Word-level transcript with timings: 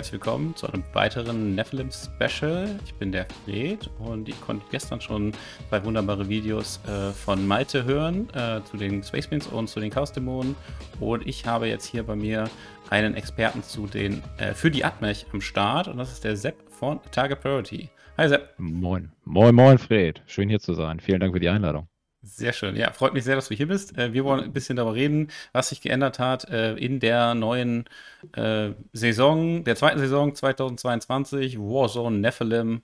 Herzlich 0.00 0.14
willkommen 0.14 0.56
zu 0.56 0.66
einem 0.66 0.82
weiteren 0.94 1.54
Nephilim 1.54 1.90
Special. 1.90 2.80
Ich 2.86 2.94
bin 2.94 3.12
der 3.12 3.26
Fred 3.44 3.90
und 3.98 4.30
ich 4.30 4.40
konnte 4.40 4.64
gestern 4.70 4.98
schon 4.98 5.32
zwei 5.68 5.84
wunderbare 5.84 6.26
Videos 6.26 6.80
äh, 6.86 7.10
von 7.10 7.46
Malte 7.46 7.84
hören 7.84 8.26
äh, 8.30 8.62
zu 8.64 8.78
den 8.78 9.02
Space 9.02 9.26
Marines 9.26 9.48
und 9.48 9.68
zu 9.68 9.78
den 9.78 9.90
Chaos 9.90 10.10
Dämonen. 10.10 10.56
Und 11.00 11.26
ich 11.26 11.44
habe 11.44 11.68
jetzt 11.68 11.84
hier 11.84 12.02
bei 12.02 12.16
mir 12.16 12.48
einen 12.88 13.14
Experten 13.14 13.62
zu 13.62 13.86
den, 13.86 14.22
äh, 14.38 14.54
für 14.54 14.70
die 14.70 14.86
Atmech 14.86 15.26
am 15.34 15.42
Start 15.42 15.86
und 15.86 15.98
das 15.98 16.10
ist 16.10 16.24
der 16.24 16.34
Sepp 16.34 16.56
von 16.70 16.98
Target 17.10 17.42
Priority. 17.42 17.90
Hi 18.16 18.26
Sepp. 18.26 18.54
Moin. 18.56 19.12
Moin, 19.26 19.54
moin 19.54 19.76
Fred. 19.76 20.22
Schön 20.24 20.48
hier 20.48 20.60
zu 20.60 20.72
sein. 20.72 20.98
Vielen 20.98 21.20
Dank 21.20 21.34
für 21.34 21.40
die 21.40 21.50
Einladung. 21.50 21.88
Sehr 22.22 22.52
schön. 22.52 22.76
Ja, 22.76 22.92
freut 22.92 23.14
mich 23.14 23.24
sehr, 23.24 23.36
dass 23.36 23.48
du 23.48 23.54
hier 23.54 23.68
bist. 23.68 23.96
Äh, 23.96 24.12
wir 24.12 24.24
wollen 24.24 24.44
ein 24.44 24.52
bisschen 24.52 24.76
darüber 24.76 24.94
reden, 24.94 25.28
was 25.52 25.70
sich 25.70 25.80
geändert 25.80 26.18
hat 26.18 26.44
äh, 26.50 26.74
in 26.74 27.00
der 27.00 27.34
neuen 27.34 27.86
äh, 28.34 28.72
Saison, 28.92 29.64
der 29.64 29.76
zweiten 29.76 29.98
Saison 29.98 30.34
2022, 30.34 31.58
Warzone 31.58 32.18
Nephilim 32.18 32.82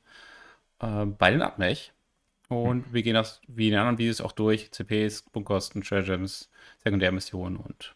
bei 0.79 1.31
den 1.31 1.41
Abmech. 1.41 1.95
Und 2.49 2.93
wir 2.93 3.03
gehen 3.03 3.15
das 3.15 3.41
wie 3.49 3.69
in 3.69 3.73
den 3.73 3.81
anderen 3.81 3.99
Videos 3.99 4.21
auch 4.21 4.33
durch. 4.33 4.71
CPs, 4.73 5.23
Bunkosten, 5.23 5.83
Treasure 5.83 6.19
Gems, 6.19 6.51
Sekundärmissionen 6.85 7.57
und 7.57 7.96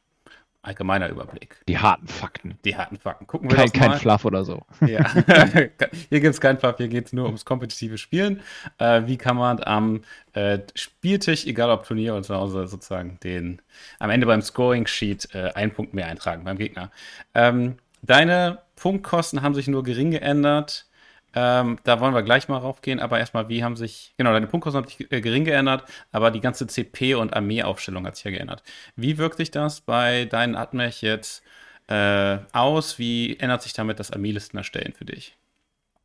allgemeiner 0.63 1.09
Überblick. 1.09 1.57
Die 1.69 1.79
harten 1.79 2.07
Fakten. 2.07 2.59
Die 2.65 2.77
harten 2.77 2.99
Fakten. 2.99 3.27
Gucken 3.27 3.51
wir 3.51 3.57
kein. 3.57 3.73
Kein 3.73 3.99
Fluff 3.99 4.25
oder 4.25 4.45
so. 4.45 4.63
Ja. 4.87 5.11
hier 6.09 6.21
gibt 6.21 6.35
es 6.35 6.41
keinen 6.41 6.59
Fluff, 6.59 6.77
hier 6.77 6.89
geht 6.89 7.07
es 7.07 7.13
nur 7.13 7.27
ums 7.27 7.45
kompetitive 7.45 7.97
Spielen. 7.97 8.43
Äh, 8.79 9.03
wie 9.07 9.17
kann 9.17 9.37
man 9.37 9.63
am 9.63 10.03
äh, 10.35 10.59
Spieltisch, 10.75 11.47
egal 11.47 11.71
ob 11.71 11.87
Turnier 11.87 12.13
oder 12.13 12.23
zu 12.23 12.35
Hause, 12.35 12.67
sozusagen 12.67 13.19
den 13.25 13.63
am 13.99 14.11
Ende 14.11 14.27
beim 14.27 14.43
Scoring-Sheet 14.43 15.35
äh, 15.35 15.53
einen 15.55 15.73
Punkt 15.73 15.95
mehr 15.95 16.07
eintragen 16.07 16.45
beim 16.45 16.59
Gegner. 16.59 16.91
Ähm, 17.35 17.77
deine 18.03 18.59
Punktkosten 18.77 19.43
haben 19.43 19.55
sich 19.55 19.69
nur 19.69 19.83
gering 19.83 20.11
geändert. 20.11 20.87
Ähm, 21.35 21.79
da 21.85 22.01
wollen 22.01 22.15
wir 22.15 22.23
gleich 22.23 22.49
mal 22.49 22.59
raufgehen, 22.59 22.99
aber 22.99 23.19
erstmal, 23.19 23.49
wie 23.49 23.63
haben 23.63 23.77
sich, 23.77 24.15
genau, 24.17 24.33
deine 24.33 24.47
Punktkosten 24.47 24.83
haben 24.83 24.89
sich 24.89 25.11
äh, 25.13 25.21
gering 25.21 25.45
geändert, 25.45 25.85
aber 26.11 26.31
die 26.31 26.41
ganze 26.41 26.65
CP- 26.65 27.15
und 27.15 27.35
Armeeaufstellung 27.35 28.07
hat 28.07 28.17
sich 28.17 28.25
ja 28.25 28.31
geändert. 28.33 28.63
Wie 28.97 29.19
wirkt 29.19 29.37
sich 29.37 29.51
das 29.51 29.81
bei 29.81 30.25
deinen 30.25 30.57
Admech 30.57 31.03
jetzt 31.03 31.45
äh, 31.87 32.39
aus? 32.53 32.99
Wie 32.99 33.39
ändert 33.39 33.63
sich 33.63 33.73
damit 33.73 34.01
das 34.01 34.11
Armeelisten 34.11 34.59
erstellen 34.59 34.93
für 34.93 35.05
dich? 35.05 35.37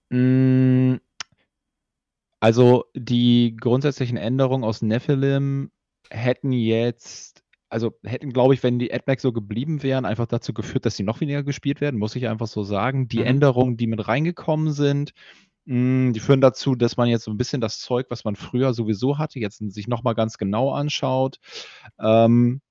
Mm, 0.10 0.96
also 2.40 2.86
die 2.94 3.58
grundsätzlichen 3.60 4.18
Änderungen 4.18 4.64
aus 4.64 4.82
Nephilim 4.84 5.72
hätten 6.12 6.52
jetzt 6.52 7.45
also 7.70 7.94
hätten, 8.04 8.32
glaube 8.32 8.54
ich, 8.54 8.64
wenn 8.64 8.80
die 8.80 8.94
AdMax 8.94 9.22
so 9.22 9.32
geblieben 9.34 9.84
wären, 9.84 10.06
einfach 10.06 10.28
dazu 10.28 10.54
geführt, 10.54 10.86
dass 10.86 10.96
sie 10.96 11.04
noch 11.04 11.20
weniger 11.20 11.44
gespielt 11.44 11.82
werden, 11.82 12.00
muss 12.00 12.16
ich 12.16 12.28
einfach 12.28 12.48
so 12.48 12.64
sagen. 12.64 13.08
Die 13.08 13.20
mhm. 13.20 13.26
Änderungen, 13.26 13.78
die 13.78 13.88
mit 13.88 14.08
reingekommen 14.08 14.72
sind, 14.72 15.12
mh, 15.66 15.76
hm, 15.76 16.14
die 16.14 16.20
führen 16.20 16.42
dazu, 16.42 16.76
dass 16.76 16.98
man 16.98 17.10
jetzt 17.10 17.24
so 17.24 17.32
ein 17.32 17.38
bisschen 17.38 17.62
das 17.62 17.80
Zeug, 17.80 18.08
was 18.10 18.24
man 18.24 18.36
früher 18.36 18.74
sowieso 18.74 19.18
hatte, 19.18 19.40
jetzt 19.40 19.58
sich 19.74 19.88
nochmal 19.88 20.16
ganz 20.16 20.38
genau 20.38 20.72
anschaut. 20.72 21.40
Ähm, 22.00 22.62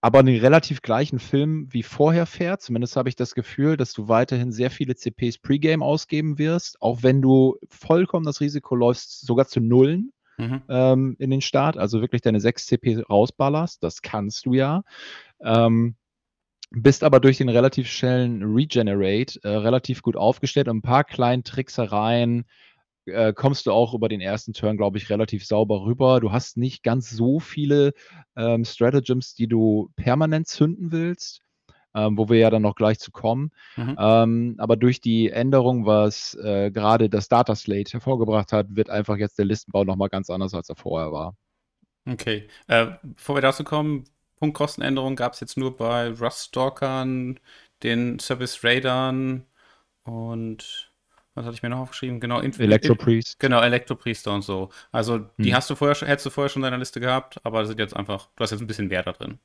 aber 0.00 0.20
einen 0.20 0.38
relativ 0.38 0.80
gleichen 0.82 1.18
Film 1.18 1.66
wie 1.72 1.82
vorher 1.82 2.26
fährt. 2.26 2.62
Zumindest 2.62 2.96
habe 2.96 3.08
ich 3.08 3.16
das 3.16 3.34
Gefühl, 3.34 3.76
dass 3.76 3.92
du 3.92 4.08
weiterhin 4.08 4.52
sehr 4.52 4.70
viele 4.70 4.94
CPs 4.94 5.38
Pre-Game 5.38 5.82
ausgeben 5.82 6.38
wirst, 6.38 6.80
auch 6.80 7.02
wenn 7.02 7.20
du 7.20 7.56
vollkommen 7.68 8.24
das 8.24 8.40
Risiko 8.40 8.76
läufst, 8.76 9.26
sogar 9.26 9.48
zu 9.48 9.60
nullen 9.60 10.12
mhm. 10.38 10.62
ähm, 10.68 11.16
in 11.18 11.30
den 11.30 11.40
Start, 11.40 11.76
also 11.76 12.00
wirklich 12.00 12.22
deine 12.22 12.40
6 12.40 12.66
CP 12.66 13.02
rausballerst, 13.08 13.82
das 13.82 14.02
kannst 14.02 14.46
du 14.46 14.54
ja. 14.54 14.82
Ähm, 15.42 15.96
bist 16.70 17.02
aber 17.02 17.20
durch 17.20 17.38
den 17.38 17.48
relativ 17.48 17.88
schnellen 17.88 18.42
Regenerate 18.42 19.40
äh, 19.42 19.48
relativ 19.48 20.02
gut 20.02 20.16
aufgestellt 20.16 20.68
und 20.68 20.78
ein 20.78 20.82
paar 20.82 21.04
kleinen 21.04 21.44
Tricksereien 21.44 22.44
äh, 23.06 23.32
kommst 23.32 23.66
du 23.66 23.72
auch 23.72 23.94
über 23.94 24.08
den 24.08 24.20
ersten 24.20 24.52
Turn, 24.52 24.76
glaube 24.76 24.98
ich, 24.98 25.08
relativ 25.08 25.46
sauber 25.46 25.84
rüber. 25.84 26.20
Du 26.20 26.30
hast 26.30 26.58
nicht 26.58 26.82
ganz 26.82 27.10
so 27.10 27.40
viele 27.40 27.92
ähm, 28.36 28.64
Stratagems, 28.64 29.34
die 29.34 29.48
du 29.48 29.90
permanent 29.96 30.46
zünden 30.46 30.92
willst 30.92 31.42
ähm, 31.94 32.16
wo 32.16 32.28
wir 32.28 32.38
ja 32.38 32.50
dann 32.50 32.62
noch 32.62 32.74
gleich 32.74 32.98
zu 32.98 33.10
kommen. 33.10 33.50
Mhm. 33.76 33.96
Ähm, 33.98 34.54
aber 34.58 34.76
durch 34.76 35.00
die 35.00 35.30
Änderung, 35.30 35.86
was 35.86 36.34
äh, 36.34 36.70
gerade 36.70 37.08
das 37.08 37.28
Data 37.28 37.54
Slate 37.54 37.92
hervorgebracht 37.92 38.52
hat, 38.52 38.76
wird 38.76 38.90
einfach 38.90 39.16
jetzt 39.16 39.38
der 39.38 39.46
Listenbau 39.46 39.84
nochmal 39.84 40.08
ganz 40.08 40.30
anders, 40.30 40.54
als 40.54 40.68
er 40.68 40.76
vorher 40.76 41.12
war. 41.12 41.34
Okay. 42.06 42.48
Äh, 42.66 42.86
bevor 43.02 43.36
wir 43.36 43.42
dazu 43.42 43.64
kommen, 43.64 44.04
Punktkostenänderungen 44.36 45.16
gab 45.16 45.34
es 45.34 45.40
jetzt 45.40 45.56
nur 45.56 45.76
bei 45.76 46.10
Rust-Stalkern, 46.10 47.40
den 47.82 48.18
Service 48.18 48.64
Raidern 48.64 49.44
und 50.04 50.92
was 51.34 51.46
hatte 51.46 51.54
ich 51.54 51.62
mir 51.62 51.68
noch 51.68 51.78
aufgeschrieben? 51.78 52.18
Genau, 52.18 52.40
Inf 52.40 52.58
Electropriest. 52.58 53.38
Genau, 53.38 53.60
Electropriester 53.60 54.34
und 54.34 54.42
so. 54.42 54.70
Also 54.90 55.18
die 55.38 55.50
hm. 55.50 55.54
hast 55.54 55.70
du 55.70 55.76
vorher, 55.76 55.96
hättest 56.08 56.26
du 56.26 56.30
vorher 56.30 56.48
schon 56.48 56.62
in 56.62 56.64
deiner 56.64 56.78
Liste 56.78 56.98
gehabt, 56.98 57.38
aber 57.44 57.60
das 57.60 57.68
sind 57.68 57.78
jetzt 57.78 57.94
einfach, 57.94 58.28
du 58.34 58.42
hast 58.42 58.50
jetzt 58.50 58.60
ein 58.60 58.66
bisschen 58.66 58.90
Wert 58.90 59.06
da 59.06 59.12
drin. 59.12 59.38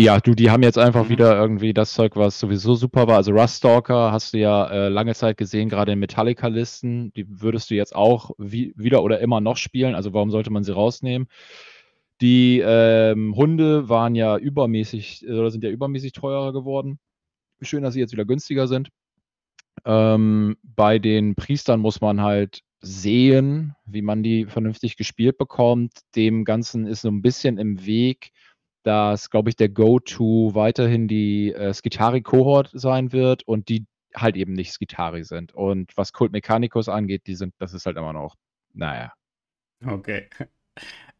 Ja, 0.00 0.20
du, 0.20 0.34
die 0.34 0.48
haben 0.48 0.62
jetzt 0.62 0.78
einfach 0.78 1.06
mhm. 1.06 1.08
wieder 1.08 1.36
irgendwie 1.36 1.74
das 1.74 1.92
Zeug, 1.92 2.14
was 2.14 2.38
sowieso 2.38 2.76
super 2.76 3.08
war. 3.08 3.16
Also 3.16 3.32
Ruststalker 3.32 4.12
hast 4.12 4.32
du 4.32 4.38
ja 4.38 4.68
äh, 4.68 4.88
lange 4.88 5.12
Zeit 5.16 5.36
gesehen, 5.36 5.68
gerade 5.68 5.90
in 5.90 5.98
Metallica-Listen. 5.98 7.12
Die 7.14 7.26
würdest 7.28 7.68
du 7.68 7.74
jetzt 7.74 7.96
auch 7.96 8.30
wie, 8.38 8.72
wieder 8.76 9.02
oder 9.02 9.18
immer 9.18 9.40
noch 9.40 9.56
spielen. 9.56 9.96
Also 9.96 10.14
warum 10.14 10.30
sollte 10.30 10.50
man 10.50 10.62
sie 10.62 10.72
rausnehmen? 10.72 11.26
Die 12.20 12.62
ähm, 12.64 13.34
Hunde 13.34 13.88
waren 13.88 14.14
ja 14.14 14.36
übermäßig 14.36 15.26
oder 15.28 15.50
sind 15.50 15.64
ja 15.64 15.70
übermäßig 15.70 16.12
teurer 16.12 16.52
geworden. 16.52 17.00
Schön, 17.60 17.82
dass 17.82 17.94
sie 17.94 18.00
jetzt 18.00 18.12
wieder 18.12 18.24
günstiger 18.24 18.68
sind. 18.68 18.90
Ähm, 19.84 20.56
bei 20.62 21.00
den 21.00 21.34
Priestern 21.34 21.80
muss 21.80 22.00
man 22.00 22.22
halt 22.22 22.60
sehen, 22.80 23.74
wie 23.84 24.02
man 24.02 24.22
die 24.22 24.46
vernünftig 24.46 24.96
gespielt 24.96 25.38
bekommt. 25.38 25.92
Dem 26.14 26.44
Ganzen 26.44 26.86
ist 26.86 27.00
so 27.02 27.08
ein 27.08 27.20
bisschen 27.20 27.58
im 27.58 27.84
Weg 27.84 28.30
dass, 28.82 29.30
glaube 29.30 29.50
ich, 29.50 29.56
der 29.56 29.68
Go-To 29.68 30.54
weiterhin 30.54 31.08
die 31.08 31.52
äh, 31.52 31.72
Skitari-Kohort 31.72 32.70
sein 32.72 33.12
wird 33.12 33.42
und 33.46 33.68
die 33.68 33.86
halt 34.14 34.36
eben 34.36 34.52
nicht 34.52 34.72
Skitari 34.72 35.24
sind. 35.24 35.52
Und 35.54 35.96
was 35.96 36.12
Kult 36.12 36.32
Mechanicus 36.32 36.88
angeht, 36.88 37.26
die 37.26 37.34
sind, 37.34 37.54
das 37.58 37.74
ist 37.74 37.86
halt 37.86 37.96
immer 37.96 38.12
noch, 38.12 38.36
naja. 38.72 39.12
Okay. 39.84 40.28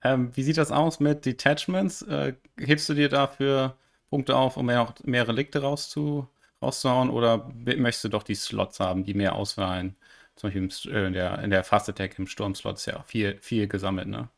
Ähm, 0.02 0.30
wie 0.36 0.44
sieht 0.44 0.58
das 0.58 0.70
aus 0.70 1.00
mit 1.00 1.26
Detachments? 1.26 2.02
Äh, 2.02 2.34
hebst 2.56 2.88
du 2.88 2.94
dir 2.94 3.08
dafür 3.08 3.76
Punkte 4.10 4.36
auf, 4.36 4.56
um 4.56 4.66
mehr, 4.66 4.94
mehr 5.04 5.26
Relikte 5.26 5.60
rauszu, 5.62 6.28
rauszuhauen 6.62 7.10
oder 7.10 7.50
möchtest 7.54 8.04
du 8.04 8.08
doch 8.08 8.22
die 8.22 8.36
Slots 8.36 8.80
haben, 8.80 9.04
die 9.04 9.14
mehr 9.14 9.34
auswahlen? 9.34 9.96
Zum 10.36 10.50
Beispiel 10.50 10.94
äh, 10.94 11.06
in, 11.08 11.12
der, 11.14 11.40
in 11.40 11.50
der 11.50 11.64
Fast 11.64 11.88
Attack 11.88 12.18
im 12.18 12.28
Sturmslot 12.28 12.76
ist 12.76 12.86
ja 12.86 13.02
viel, 13.02 13.38
viel 13.40 13.66
gesammelt, 13.66 14.06
ne? 14.08 14.28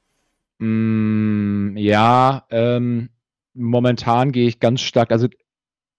Mm, 0.61 1.77
ja, 1.79 2.47
ähm, 2.51 3.09
momentan 3.55 4.31
gehe 4.31 4.47
ich 4.47 4.61
ganz 4.61 4.83
stark, 4.83 5.11
also 5.11 5.27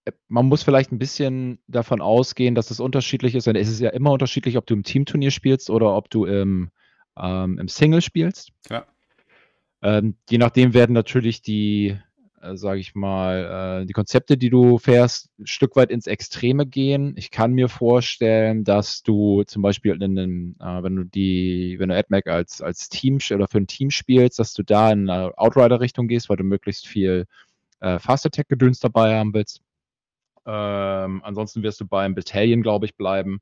äh, 0.05 0.11
man 0.27 0.45
muss 0.45 0.61
vielleicht 0.61 0.91
ein 0.91 0.99
bisschen 0.99 1.59
davon 1.67 1.99
ausgehen, 1.99 2.53
dass 2.53 2.69
es 2.69 2.79
unterschiedlich 2.79 3.33
ist. 3.33 3.47
Denn 3.47 3.55
es 3.55 3.69
ist 3.69 3.79
ja 3.79 3.89
immer 3.89 4.11
unterschiedlich, 4.11 4.57
ob 4.57 4.67
du 4.67 4.75
im 4.75 4.83
Teamturnier 4.83 5.31
spielst 5.31 5.69
oder 5.71 5.95
ob 5.95 6.11
du 6.11 6.25
im, 6.25 6.69
ähm, 7.17 7.57
im 7.57 7.67
Single 7.67 8.01
spielst. 8.01 8.51
Ja. 8.69 8.85
Ähm, 9.81 10.15
je 10.29 10.37
nachdem 10.37 10.75
werden 10.75 10.93
natürlich 10.93 11.41
die, 11.41 11.97
äh, 12.41 12.55
sage 12.55 12.79
ich 12.79 12.95
mal, 12.95 13.81
äh, 13.81 13.85
die 13.85 13.93
Konzepte, 13.93 14.37
die 14.37 14.49
du 14.49 14.77
fährst, 14.77 15.29
ein 15.39 15.47
Stück 15.47 15.75
weit 15.75 15.91
ins 15.91 16.07
Extreme 16.07 16.65
gehen. 16.65 17.13
Ich 17.17 17.31
kann 17.31 17.53
mir 17.53 17.69
vorstellen, 17.69 18.63
dass 18.63 19.03
du 19.03 19.43
zum 19.43 19.61
Beispiel 19.61 19.93
in 19.93 20.03
einem, 20.03 20.55
äh, 20.59 20.83
wenn 20.83 20.95
du 20.95 21.03
die, 21.03 21.75
wenn 21.79 21.89
du 21.89 21.97
AdMac 21.97 22.27
als, 22.27 22.61
als 22.61 22.89
Team 22.89 23.19
oder 23.33 23.47
für 23.47 23.59
ein 23.59 23.67
Team 23.67 23.91
spielst, 23.91 24.39
dass 24.39 24.53
du 24.53 24.63
da 24.63 24.91
in 24.91 25.09
eine 25.09 25.37
Outrider-Richtung 25.37 26.07
gehst, 26.07 26.29
weil 26.29 26.37
du 26.37 26.43
möglichst 26.43 26.87
viel 26.87 27.27
äh, 27.79 27.99
Fast 27.99 28.25
Attack-Gedöns 28.25 28.79
dabei 28.79 29.17
haben 29.17 29.33
willst. 29.33 29.61
Ähm, 30.45 31.21
ansonsten 31.23 31.63
wirst 31.63 31.79
du 31.81 31.85
beim 31.85 32.15
Battalion, 32.15 32.63
glaube 32.63 32.85
ich, 32.85 32.95
bleiben, 32.95 33.41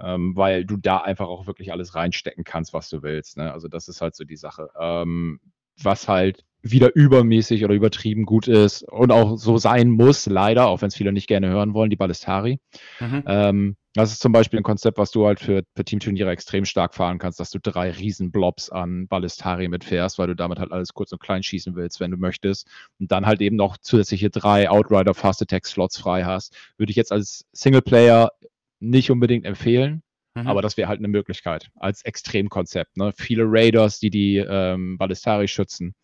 ähm, 0.00 0.36
weil 0.36 0.64
du 0.64 0.76
da 0.76 0.98
einfach 0.98 1.26
auch 1.26 1.46
wirklich 1.46 1.72
alles 1.72 1.94
reinstecken 1.94 2.44
kannst, 2.44 2.72
was 2.72 2.88
du 2.88 3.02
willst. 3.02 3.36
Ne? 3.36 3.52
Also 3.52 3.68
das 3.68 3.88
ist 3.88 4.00
halt 4.00 4.14
so 4.14 4.24
die 4.24 4.36
Sache. 4.36 4.70
Ähm, 4.78 5.40
was 5.82 6.08
halt 6.08 6.44
wieder 6.62 6.94
übermäßig 6.94 7.64
oder 7.64 7.74
übertrieben 7.74 8.26
gut 8.26 8.48
ist 8.48 8.82
und 8.82 9.12
auch 9.12 9.36
so 9.36 9.58
sein 9.58 9.90
muss, 9.90 10.26
leider, 10.26 10.68
auch 10.68 10.82
wenn 10.82 10.88
es 10.88 10.96
viele 10.96 11.12
nicht 11.12 11.28
gerne 11.28 11.48
hören 11.48 11.72
wollen, 11.72 11.90
die 11.90 11.96
Ballistari. 11.96 12.58
Mhm. 13.00 13.22
Ähm, 13.26 13.76
das 13.94 14.12
ist 14.12 14.20
zum 14.20 14.32
Beispiel 14.32 14.60
ein 14.60 14.64
Konzept, 14.64 14.98
was 14.98 15.10
du 15.10 15.26
halt 15.26 15.40
für, 15.40 15.62
für 15.74 15.84
Teamturniere 15.84 16.30
extrem 16.30 16.64
stark 16.64 16.94
fahren 16.94 17.18
kannst, 17.18 17.40
dass 17.40 17.50
du 17.50 17.58
drei 17.58 17.90
Riesenblobs 17.90 18.70
an 18.70 19.08
Ballistari 19.08 19.68
mitfährst, 19.68 20.18
weil 20.18 20.28
du 20.28 20.36
damit 20.36 20.58
halt 20.58 20.72
alles 20.72 20.94
kurz 20.94 21.12
und 21.12 21.20
klein 21.20 21.42
schießen 21.42 21.74
willst, 21.74 21.98
wenn 21.98 22.10
du 22.10 22.16
möchtest. 22.16 22.68
Und 23.00 23.10
dann 23.10 23.26
halt 23.26 23.40
eben 23.40 23.56
noch 23.56 23.76
zusätzliche 23.78 24.30
drei 24.30 24.70
Outrider 24.70 25.14
Fast 25.14 25.42
Attack 25.42 25.66
Slots 25.66 25.98
frei 25.98 26.24
hast. 26.24 26.54
Würde 26.76 26.90
ich 26.90 26.96
jetzt 26.96 27.12
als 27.12 27.46
Singleplayer 27.52 28.30
nicht 28.78 29.10
unbedingt 29.10 29.44
empfehlen. 29.44 30.02
Mhm. 30.42 30.46
Aber 30.46 30.62
das 30.62 30.76
wäre 30.76 30.88
halt 30.88 30.98
eine 30.98 31.08
Möglichkeit 31.08 31.70
als 31.76 32.02
Extremkonzept. 32.02 32.96
Ne? 32.96 33.12
Viele 33.16 33.44
Raiders, 33.46 33.98
die 33.98 34.10
die 34.10 34.36
ähm, 34.38 34.98
Ballistari 34.98 35.48
schützen, 35.48 35.94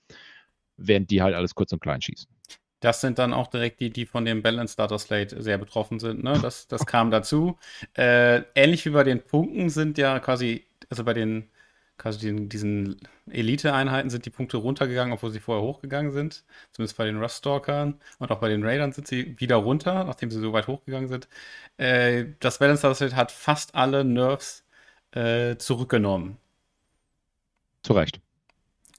während 0.76 1.10
die 1.10 1.22
halt 1.22 1.34
alles 1.34 1.54
kurz 1.54 1.72
und 1.72 1.80
klein 1.80 2.00
schießen. 2.00 2.28
Das 2.80 3.00
sind 3.00 3.18
dann 3.18 3.32
auch 3.32 3.46
direkt 3.46 3.80
die, 3.80 3.88
die 3.88 4.04
von 4.04 4.26
dem 4.26 4.42
Balance 4.42 4.76
Data 4.76 4.98
Slate 4.98 5.42
sehr 5.42 5.56
betroffen 5.56 5.98
sind. 5.98 6.22
Ne? 6.22 6.38
Das, 6.42 6.68
das 6.68 6.84
kam 6.84 7.10
dazu. 7.10 7.58
Äh, 7.96 8.42
ähnlich 8.54 8.84
wie 8.84 8.90
bei 8.90 9.04
den 9.04 9.22
Punkten 9.22 9.70
sind 9.70 9.96
ja 9.96 10.18
quasi, 10.18 10.66
also 10.90 11.02
bei 11.02 11.14
den 11.14 11.48
quasi 11.96 12.26
den, 12.26 12.48
diesen 12.48 13.00
Elite-Einheiten 13.30 14.10
sind 14.10 14.26
die 14.26 14.30
Punkte 14.30 14.56
runtergegangen, 14.56 15.12
obwohl 15.12 15.30
sie 15.30 15.40
vorher 15.40 15.64
hochgegangen 15.64 16.12
sind. 16.12 16.44
Zumindest 16.72 16.96
bei 16.96 17.04
den 17.04 17.20
Rust-Stalkern 17.20 18.00
und 18.18 18.30
auch 18.30 18.40
bei 18.40 18.48
den 18.48 18.64
Raidern 18.64 18.92
sind 18.92 19.06
sie 19.06 19.38
wieder 19.38 19.56
runter, 19.56 20.04
nachdem 20.04 20.30
sie 20.30 20.40
so 20.40 20.52
weit 20.52 20.66
hochgegangen 20.66 21.08
sind. 21.08 21.28
Äh, 21.76 22.26
das 22.40 22.58
Balance 22.58 22.94
Slate 22.94 23.16
hat 23.16 23.32
fast 23.32 23.74
alle 23.74 24.04
Nerfs 24.04 24.64
äh, 25.12 25.56
zurückgenommen. 25.56 26.36
Zu 27.82 27.92
Recht. 27.92 28.20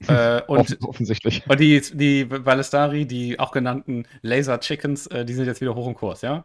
Äh, 0.06 0.42
und, 0.46 0.82
offensichtlich. 0.82 1.42
Und 1.48 1.60
die, 1.60 1.80
die 1.80 2.24
Ballistari, 2.24 3.06
die 3.06 3.38
auch 3.38 3.52
genannten 3.52 4.06
Laser 4.22 4.60
Chickens, 4.60 5.06
äh, 5.08 5.24
die 5.24 5.34
sind 5.34 5.46
jetzt 5.46 5.60
wieder 5.60 5.74
hoch 5.74 5.86
im 5.86 5.94
Kurs, 5.94 6.22
ja? 6.22 6.44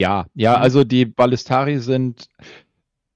Ja, 0.00 0.26
ja, 0.34 0.56
also 0.56 0.84
die 0.84 1.06
Ballistari 1.06 1.78
sind, 1.78 2.28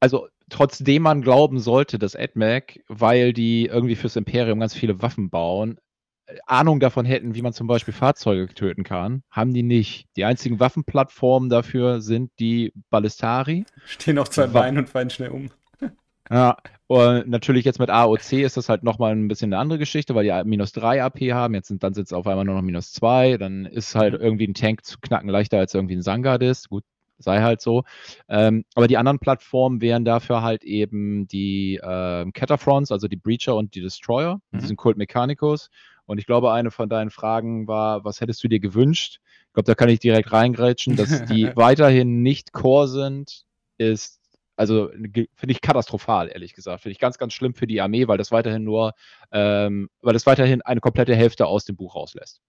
also 0.00 0.28
trotzdem 0.52 1.02
man 1.02 1.22
glauben 1.22 1.58
sollte, 1.58 1.98
dass 1.98 2.14
AdMac, 2.14 2.80
weil 2.88 3.32
die 3.32 3.66
irgendwie 3.66 3.96
fürs 3.96 4.16
Imperium 4.16 4.60
ganz 4.60 4.74
viele 4.74 5.02
Waffen 5.02 5.30
bauen, 5.30 5.78
äh, 6.26 6.36
Ahnung 6.46 6.78
davon 6.78 7.04
hätten, 7.04 7.34
wie 7.34 7.42
man 7.42 7.52
zum 7.52 7.66
Beispiel 7.66 7.94
Fahrzeuge 7.94 8.52
töten 8.54 8.84
kann, 8.84 9.22
haben 9.30 9.54
die 9.54 9.62
nicht. 9.62 10.06
Die 10.16 10.24
einzigen 10.24 10.60
Waffenplattformen 10.60 11.48
dafür 11.48 12.00
sind 12.00 12.30
die 12.38 12.72
Ballistari. 12.90 13.64
Stehen 13.86 14.18
auf 14.18 14.30
zwei 14.30 14.46
Beinen 14.46 14.78
und 14.78 14.88
fallen 14.88 15.10
schnell 15.10 15.30
um. 15.30 15.50
Ja, 16.30 16.56
und 16.86 17.28
natürlich 17.28 17.64
jetzt 17.64 17.78
mit 17.78 17.90
AOC 17.90 18.32
ist 18.34 18.56
das 18.56 18.68
halt 18.68 18.84
nochmal 18.84 19.12
ein 19.12 19.28
bisschen 19.28 19.52
eine 19.52 19.60
andere 19.60 19.78
Geschichte, 19.78 20.14
weil 20.14 20.24
die 20.24 20.48
minus 20.48 20.72
3 20.72 21.02
AP 21.02 21.20
haben. 21.32 21.52
Jetzt 21.52 21.68
sind, 21.68 21.82
dann 21.82 21.92
sind 21.92 22.04
es 22.04 22.12
auf 22.12 22.26
einmal 22.26 22.44
nur 22.44 22.54
noch 22.54 22.62
minus 22.62 22.92
2. 22.92 23.36
Dann 23.36 23.66
ist 23.66 23.94
halt 23.94 24.14
irgendwie 24.14 24.46
ein 24.46 24.54
Tank 24.54 24.84
zu 24.84 24.98
knacken 25.00 25.28
leichter 25.28 25.58
als 25.58 25.74
irgendwie 25.74 25.96
ein 25.96 26.02
Sangard 26.02 26.42
ist. 26.42 26.70
Gut, 26.70 26.84
sei 27.22 27.40
halt 27.40 27.60
so. 27.60 27.84
Ähm, 28.28 28.64
aber 28.74 28.88
die 28.88 28.96
anderen 28.96 29.18
Plattformen 29.18 29.80
wären 29.80 30.04
dafür 30.04 30.42
halt 30.42 30.64
eben 30.64 31.26
die 31.28 31.76
äh, 31.76 32.30
Catafrons, 32.32 32.92
also 32.92 33.08
die 33.08 33.16
Breacher 33.16 33.56
und 33.56 33.74
die 33.74 33.80
Destroyer, 33.80 34.40
mhm. 34.50 34.58
diesen 34.58 34.76
Kult 34.76 34.96
Mechanicus. 34.96 35.70
Und 36.06 36.18
ich 36.18 36.26
glaube, 36.26 36.52
eine 36.52 36.70
von 36.70 36.88
deinen 36.88 37.10
Fragen 37.10 37.66
war, 37.68 38.04
was 38.04 38.20
hättest 38.20 38.42
du 38.44 38.48
dir 38.48 38.60
gewünscht? 38.60 39.20
Ich 39.46 39.52
glaube, 39.54 39.66
da 39.66 39.74
kann 39.74 39.88
ich 39.88 40.00
direkt 40.00 40.32
reingrätschen, 40.32 40.96
dass 40.96 41.24
die 41.24 41.50
weiterhin 41.56 42.22
nicht 42.22 42.52
Core 42.52 42.88
sind, 42.88 43.44
ist 43.78 44.22
also 44.56 44.90
finde 44.90 45.28
ich 45.48 45.60
katastrophal, 45.60 46.28
ehrlich 46.28 46.54
gesagt. 46.54 46.82
Finde 46.82 46.92
ich 46.92 46.98
ganz, 46.98 47.18
ganz 47.18 47.32
schlimm 47.32 47.54
für 47.54 47.66
die 47.66 47.80
Armee, 47.80 48.06
weil 48.06 48.18
das 48.18 48.30
weiterhin 48.30 48.64
nur, 48.64 48.92
ähm, 49.32 49.88
weil 50.02 50.12
das 50.12 50.26
weiterhin 50.26 50.62
eine 50.62 50.80
komplette 50.80 51.16
Hälfte 51.16 51.46
aus 51.46 51.64
dem 51.64 51.76
Buch 51.76 51.96
rauslässt. 51.96 52.40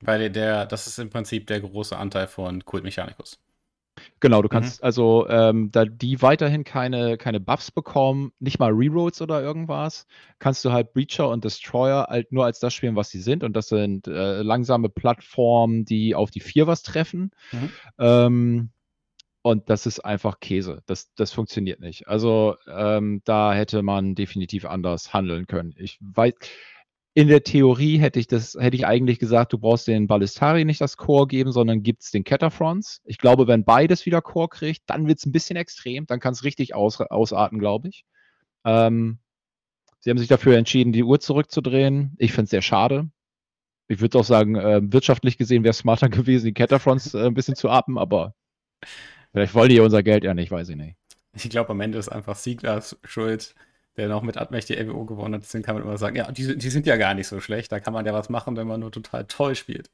Weil 0.00 0.30
der, 0.30 0.66
das 0.66 0.86
ist 0.86 0.98
im 0.98 1.10
Prinzip 1.10 1.46
der 1.46 1.60
große 1.60 1.96
Anteil 1.96 2.26
von 2.26 2.64
Kult 2.64 2.84
Mechanicus. 2.84 3.38
Genau, 4.20 4.42
du 4.42 4.48
kannst 4.48 4.80
mhm. 4.80 4.86
also, 4.86 5.28
ähm, 5.28 5.70
da 5.72 5.84
die 5.84 6.22
weiterhin 6.22 6.64
keine, 6.64 7.16
keine 7.16 7.40
Buffs 7.40 7.70
bekommen, 7.70 8.32
nicht 8.38 8.58
mal 8.58 8.72
Rerolls 8.72 9.20
oder 9.20 9.42
irgendwas, 9.42 10.06
kannst 10.38 10.64
du 10.64 10.72
halt 10.72 10.92
Breacher 10.92 11.28
und 11.28 11.44
Destroyer 11.44 12.06
halt 12.08 12.32
nur 12.32 12.44
als 12.44 12.60
das 12.60 12.74
spielen, 12.74 12.96
was 12.96 13.10
sie 13.10 13.20
sind. 13.20 13.44
Und 13.44 13.54
das 13.54 13.68
sind 13.68 14.08
äh, 14.08 14.42
langsame 14.42 14.88
Plattformen, 14.88 15.84
die 15.84 16.14
auf 16.14 16.30
die 16.30 16.40
vier 16.40 16.66
was 16.66 16.82
treffen. 16.82 17.30
Mhm. 17.52 17.70
Ähm, 17.98 18.70
und 19.46 19.70
das 19.70 19.86
ist 19.86 20.00
einfach 20.00 20.40
Käse. 20.40 20.82
Das, 20.86 21.14
das 21.14 21.32
funktioniert 21.32 21.78
nicht. 21.78 22.08
Also 22.08 22.56
ähm, 22.66 23.22
da 23.24 23.54
hätte 23.54 23.82
man 23.82 24.16
definitiv 24.16 24.64
anders 24.64 25.14
handeln 25.14 25.46
können. 25.46 25.72
Ich 25.78 25.98
weiß, 26.00 26.34
in 27.16 27.28
der 27.28 27.42
Theorie 27.42 27.98
hätte 27.98 28.20
ich 28.20 28.26
das, 28.26 28.56
hätte 28.60 28.76
ich 28.76 28.86
eigentlich 28.86 29.18
gesagt, 29.18 29.52
du 29.52 29.58
brauchst 29.58 29.88
den 29.88 30.06
Ballistari 30.06 30.64
nicht 30.64 30.80
das 30.80 30.96
Core 30.96 31.26
geben, 31.26 31.50
sondern 31.50 31.82
gibt 31.82 32.02
es 32.02 32.10
den 32.10 32.24
Catafrons. 32.24 33.00
Ich 33.04 33.18
glaube, 33.18 33.46
wenn 33.46 33.64
beides 33.64 34.06
wieder 34.06 34.22
Core 34.22 34.48
kriegt, 34.48 34.82
dann 34.86 35.08
wird 35.08 35.18
es 35.18 35.26
ein 35.26 35.32
bisschen 35.32 35.56
extrem. 35.56 36.06
Dann 36.06 36.20
kann 36.20 36.34
es 36.34 36.44
richtig 36.44 36.74
aus, 36.74 37.00
ausarten, 37.00 37.58
glaube 37.58 37.88
ich. 37.88 38.04
Ähm, 38.64 39.18
sie 40.00 40.10
haben 40.10 40.18
sich 40.18 40.28
dafür 40.28 40.56
entschieden, 40.56 40.92
die 40.92 41.04
Uhr 41.04 41.18
zurückzudrehen. 41.18 42.14
Ich 42.18 42.32
finde 42.32 42.44
es 42.44 42.50
sehr 42.50 42.62
schade. 42.62 43.08
Ich 43.88 44.00
würde 44.00 44.18
auch 44.18 44.24
sagen, 44.24 44.56
äh, 44.56 44.80
wirtschaftlich 44.82 45.38
gesehen 45.38 45.64
wäre 45.64 45.70
es 45.70 45.78
smarter 45.78 46.08
gewesen, 46.10 46.46
die 46.46 46.54
Catafrons 46.54 47.14
äh, 47.14 47.26
ein 47.26 47.34
bisschen 47.34 47.56
zu 47.56 47.70
atmen, 47.70 47.98
aber 47.98 48.34
Vielleicht 49.36 49.54
wollen 49.54 49.68
die 49.68 49.80
unser 49.80 50.02
Geld 50.02 50.24
ja 50.24 50.32
nicht, 50.32 50.50
weiß 50.50 50.70
ich 50.70 50.76
nicht. 50.76 50.96
Ich 51.34 51.50
glaube, 51.50 51.70
am 51.70 51.80
Ende 51.82 51.98
ist 51.98 52.08
einfach 52.08 52.36
Sieglas 52.36 52.98
schuld, 53.04 53.54
der 53.96 54.08
noch 54.08 54.22
mit 54.22 54.36
Admech 54.36 54.66
die 54.66 54.74
LWO 54.74 55.04
gewonnen 55.04 55.34
hat. 55.34 55.42
Deswegen 55.42 55.64
kann 55.64 55.74
man 55.74 55.84
immer 55.84 55.98
sagen, 55.98 56.16
ja, 56.16 56.30
die, 56.30 56.56
die 56.56 56.70
sind 56.70 56.86
ja 56.86 56.96
gar 56.96 57.14
nicht 57.14 57.28
so 57.28 57.40
schlecht. 57.40 57.72
Da 57.72 57.80
kann 57.80 57.92
man 57.92 58.06
ja 58.06 58.12
was 58.12 58.28
machen, 58.28 58.56
wenn 58.56 58.66
man 58.66 58.80
nur 58.80 58.92
total 58.92 59.24
toll 59.24 59.54
spielt. 59.54 59.90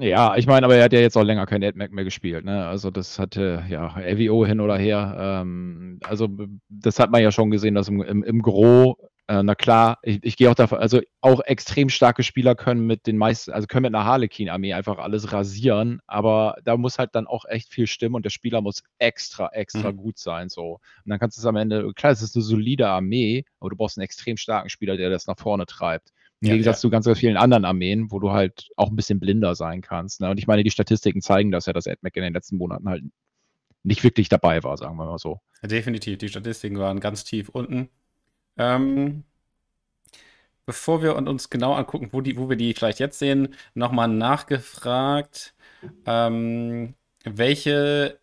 Ja, 0.00 0.36
ich 0.36 0.46
meine, 0.48 0.66
aber 0.66 0.74
er 0.76 0.84
hat 0.84 0.92
ja 0.92 0.98
jetzt 0.98 1.16
auch 1.16 1.22
länger 1.22 1.46
kein 1.46 1.62
AdMac 1.62 1.92
mehr 1.92 2.04
gespielt. 2.04 2.44
Ne? 2.44 2.66
Also 2.66 2.90
das 2.90 3.18
hatte 3.20 3.64
ja 3.68 3.96
LWO 3.96 4.44
hin 4.44 4.60
oder 4.60 4.76
her. 4.76 5.16
Ähm, 5.18 6.00
also 6.02 6.28
das 6.68 6.98
hat 6.98 7.10
man 7.10 7.22
ja 7.22 7.30
schon 7.30 7.50
gesehen, 7.50 7.76
dass 7.76 7.88
im, 7.88 8.02
im, 8.02 8.24
im 8.24 8.42
Gro 8.42 8.96
äh, 9.26 9.42
na 9.42 9.54
klar, 9.54 9.98
ich, 10.02 10.22
ich 10.22 10.36
gehe 10.36 10.50
auch 10.50 10.54
davon, 10.54 10.78
also 10.78 11.00
auch 11.22 11.40
extrem 11.40 11.88
starke 11.88 12.22
Spieler 12.22 12.54
können 12.54 12.86
mit 12.86 13.06
den 13.06 13.16
meisten, 13.16 13.52
also 13.52 13.66
können 13.66 13.84
mit 13.84 13.94
einer 13.94 14.04
Harlequin-Armee 14.04 14.74
einfach 14.74 14.98
alles 14.98 15.32
rasieren, 15.32 16.00
aber 16.06 16.56
da 16.64 16.76
muss 16.76 16.98
halt 16.98 17.14
dann 17.14 17.26
auch 17.26 17.46
echt 17.46 17.70
viel 17.70 17.86
stimmen 17.86 18.16
und 18.16 18.24
der 18.24 18.30
Spieler 18.30 18.60
muss 18.60 18.82
extra, 18.98 19.48
extra 19.52 19.92
mhm. 19.92 19.96
gut 19.96 20.18
sein. 20.18 20.50
So. 20.50 20.74
Und 21.04 21.10
dann 21.10 21.18
kannst 21.18 21.38
du 21.38 21.40
es 21.40 21.46
am 21.46 21.56
Ende, 21.56 21.90
klar, 21.94 22.12
es 22.12 22.20
ist 22.20 22.36
eine 22.36 22.42
solide 22.42 22.88
Armee, 22.88 23.44
aber 23.60 23.70
du 23.70 23.76
brauchst 23.76 23.96
einen 23.96 24.04
extrem 24.04 24.36
starken 24.36 24.68
Spieler, 24.68 24.98
der 24.98 25.08
das 25.08 25.26
nach 25.26 25.38
vorne 25.38 25.64
treibt. 25.64 26.10
Im 26.40 26.48
ja, 26.48 26.54
Gegensatz 26.54 26.78
ja. 26.78 26.80
zu 26.82 26.90
ganz, 26.90 27.06
ganz 27.06 27.18
vielen 27.18 27.38
anderen 27.38 27.64
Armeen, 27.64 28.10
wo 28.10 28.18
du 28.18 28.32
halt 28.32 28.68
auch 28.76 28.90
ein 28.90 28.96
bisschen 28.96 29.20
blinder 29.20 29.54
sein 29.54 29.80
kannst. 29.80 30.20
Ne? 30.20 30.28
Und 30.28 30.38
ich 30.38 30.46
meine, 30.46 30.62
die 30.62 30.70
Statistiken 30.70 31.22
zeigen 31.22 31.50
das 31.50 31.64
ja, 31.64 31.72
dass 31.72 31.86
AdMac 31.86 32.14
in 32.16 32.24
den 32.24 32.34
letzten 32.34 32.58
Monaten 32.58 32.88
halt 32.88 33.04
nicht 33.84 34.04
wirklich 34.04 34.28
dabei 34.28 34.62
war, 34.62 34.76
sagen 34.76 34.96
wir 34.96 35.06
mal 35.06 35.18
so. 35.18 35.40
Ja, 35.62 35.68
definitiv, 35.68 36.18
die 36.18 36.28
Statistiken 36.28 36.78
waren 36.78 37.00
ganz 37.00 37.24
tief 37.24 37.48
unten. 37.48 37.88
Ähm, 38.58 39.24
bevor 40.66 41.02
wir 41.02 41.16
uns 41.16 41.50
genau 41.50 41.74
angucken, 41.74 42.08
wo, 42.12 42.20
die, 42.20 42.36
wo 42.36 42.48
wir 42.48 42.56
die 42.56 42.74
vielleicht 42.74 43.00
jetzt 43.00 43.18
sehen, 43.18 43.54
nochmal 43.74 44.08
nachgefragt, 44.08 45.54
ähm, 46.06 46.94
welche, 47.24 48.18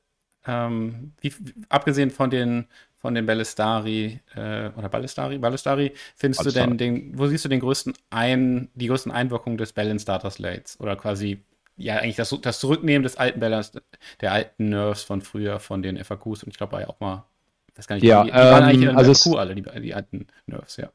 ähm, 0.45 1.13
wie, 1.21 1.33
abgesehen 1.69 2.11
von 2.11 2.29
den 2.29 2.67
von 3.01 3.15
den 3.15 3.25
Ballistari 3.25 4.19
äh, 4.35 4.69
oder 4.77 4.88
Ballistari, 4.88 5.39
Ballistari, 5.39 5.93
findest 6.15 6.41
Ballistari. 6.41 6.69
du 6.69 6.77
denn 6.77 6.77
den, 6.77 7.17
wo 7.17 7.25
siehst 7.25 7.43
du 7.43 7.50
den 7.50 7.59
größten 7.59 7.93
ein, 8.11 8.69
die 8.75 8.88
größten 8.88 9.11
Einwirkungen 9.11 9.57
des 9.57 9.73
Balance 9.73 10.05
Data 10.05 10.29
Slates? 10.29 10.79
Oder 10.79 10.95
quasi, 10.95 11.43
ja, 11.77 11.97
eigentlich 11.97 12.17
das, 12.17 12.35
das 12.41 12.59
Zurücknehmen 12.59 13.01
des 13.01 13.17
alten 13.17 13.39
Balance, 13.39 13.81
der 14.21 14.31
alten 14.33 14.69
Nerves 14.69 15.01
von 15.01 15.21
früher, 15.21 15.59
von 15.59 15.81
den 15.81 15.97
FAQs 15.97 16.43
und 16.43 16.50
ich 16.50 16.57
glaube, 16.57 16.88
auch 16.88 17.00
mal 17.00 17.25
weiß 17.75 17.87
gar 17.87 17.95
nicht, 17.95 18.05
ja, 18.05 18.23
die, 18.23 18.31
die 18.31 18.35
waren 18.35 18.63
eigentlich 18.63 18.89
in 18.89 18.95
also 18.95 19.13
FAQ 19.13 19.37
alle, 19.37 19.55
die, 19.55 19.63
die 19.81 19.93
alten 19.93 20.27
Nerves, 20.45 20.77
ja. 20.77 20.89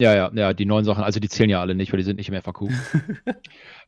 Ja, 0.00 0.14
ja, 0.14 0.30
ja, 0.32 0.54
die 0.54 0.64
neuen 0.64 0.86
Sachen, 0.86 1.04
also 1.04 1.20
die 1.20 1.28
zählen 1.28 1.50
ja 1.50 1.60
alle 1.60 1.74
nicht, 1.74 1.92
weil 1.92 1.98
die 1.98 2.04
sind 2.04 2.16
nicht 2.16 2.30
im 2.30 2.40
FAQ. 2.40 2.70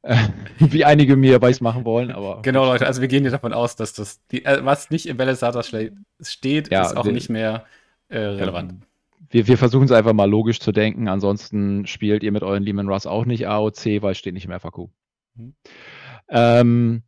Äh, 0.03 0.17
wie 0.59 0.85
einige 0.85 1.17
mir 1.17 1.41
weiß 1.41 1.63
machen 1.63 1.87
wollen, 1.87 2.11
aber. 2.11 2.43
Genau, 2.43 2.67
Leute, 2.67 2.87
also 2.87 3.01
wir 3.01 3.09
gehen 3.09 3.23
hier 3.23 3.31
davon 3.31 3.55
aus, 3.55 3.77
dass 3.77 3.95
das, 3.95 4.21
die, 4.27 4.45
äh, 4.45 4.63
was 4.63 4.91
nicht 4.91 5.07
im 5.07 5.17
Data 5.17 5.63
steht, 5.63 6.71
ja, 6.71 6.83
ist 6.83 6.97
auch 6.97 7.07
wir, 7.07 7.13
nicht 7.13 7.31
mehr 7.31 7.65
äh, 8.09 8.19
relevant. 8.19 8.75
Wir, 9.31 9.47
wir 9.47 9.57
versuchen 9.57 9.85
es 9.85 9.93
einfach 9.93 10.13
mal 10.13 10.29
logisch 10.29 10.61
zu 10.61 10.71
denken, 10.71 11.09
ansonsten 11.09 11.87
spielt 11.87 12.23
ihr 12.23 12.33
mit 12.33 12.43
euren 12.43 12.63
Lehman 12.63 12.89
Russ 12.89 13.07
auch 13.07 13.25
nicht 13.25 13.49
AOC, 13.49 14.03
weil 14.03 14.13
es 14.13 14.19
steht 14.19 14.35
nicht 14.35 14.45
im 14.45 14.61
FAQ. 14.61 14.91
Mhm. 15.35 15.55
Ähm, 16.29 17.03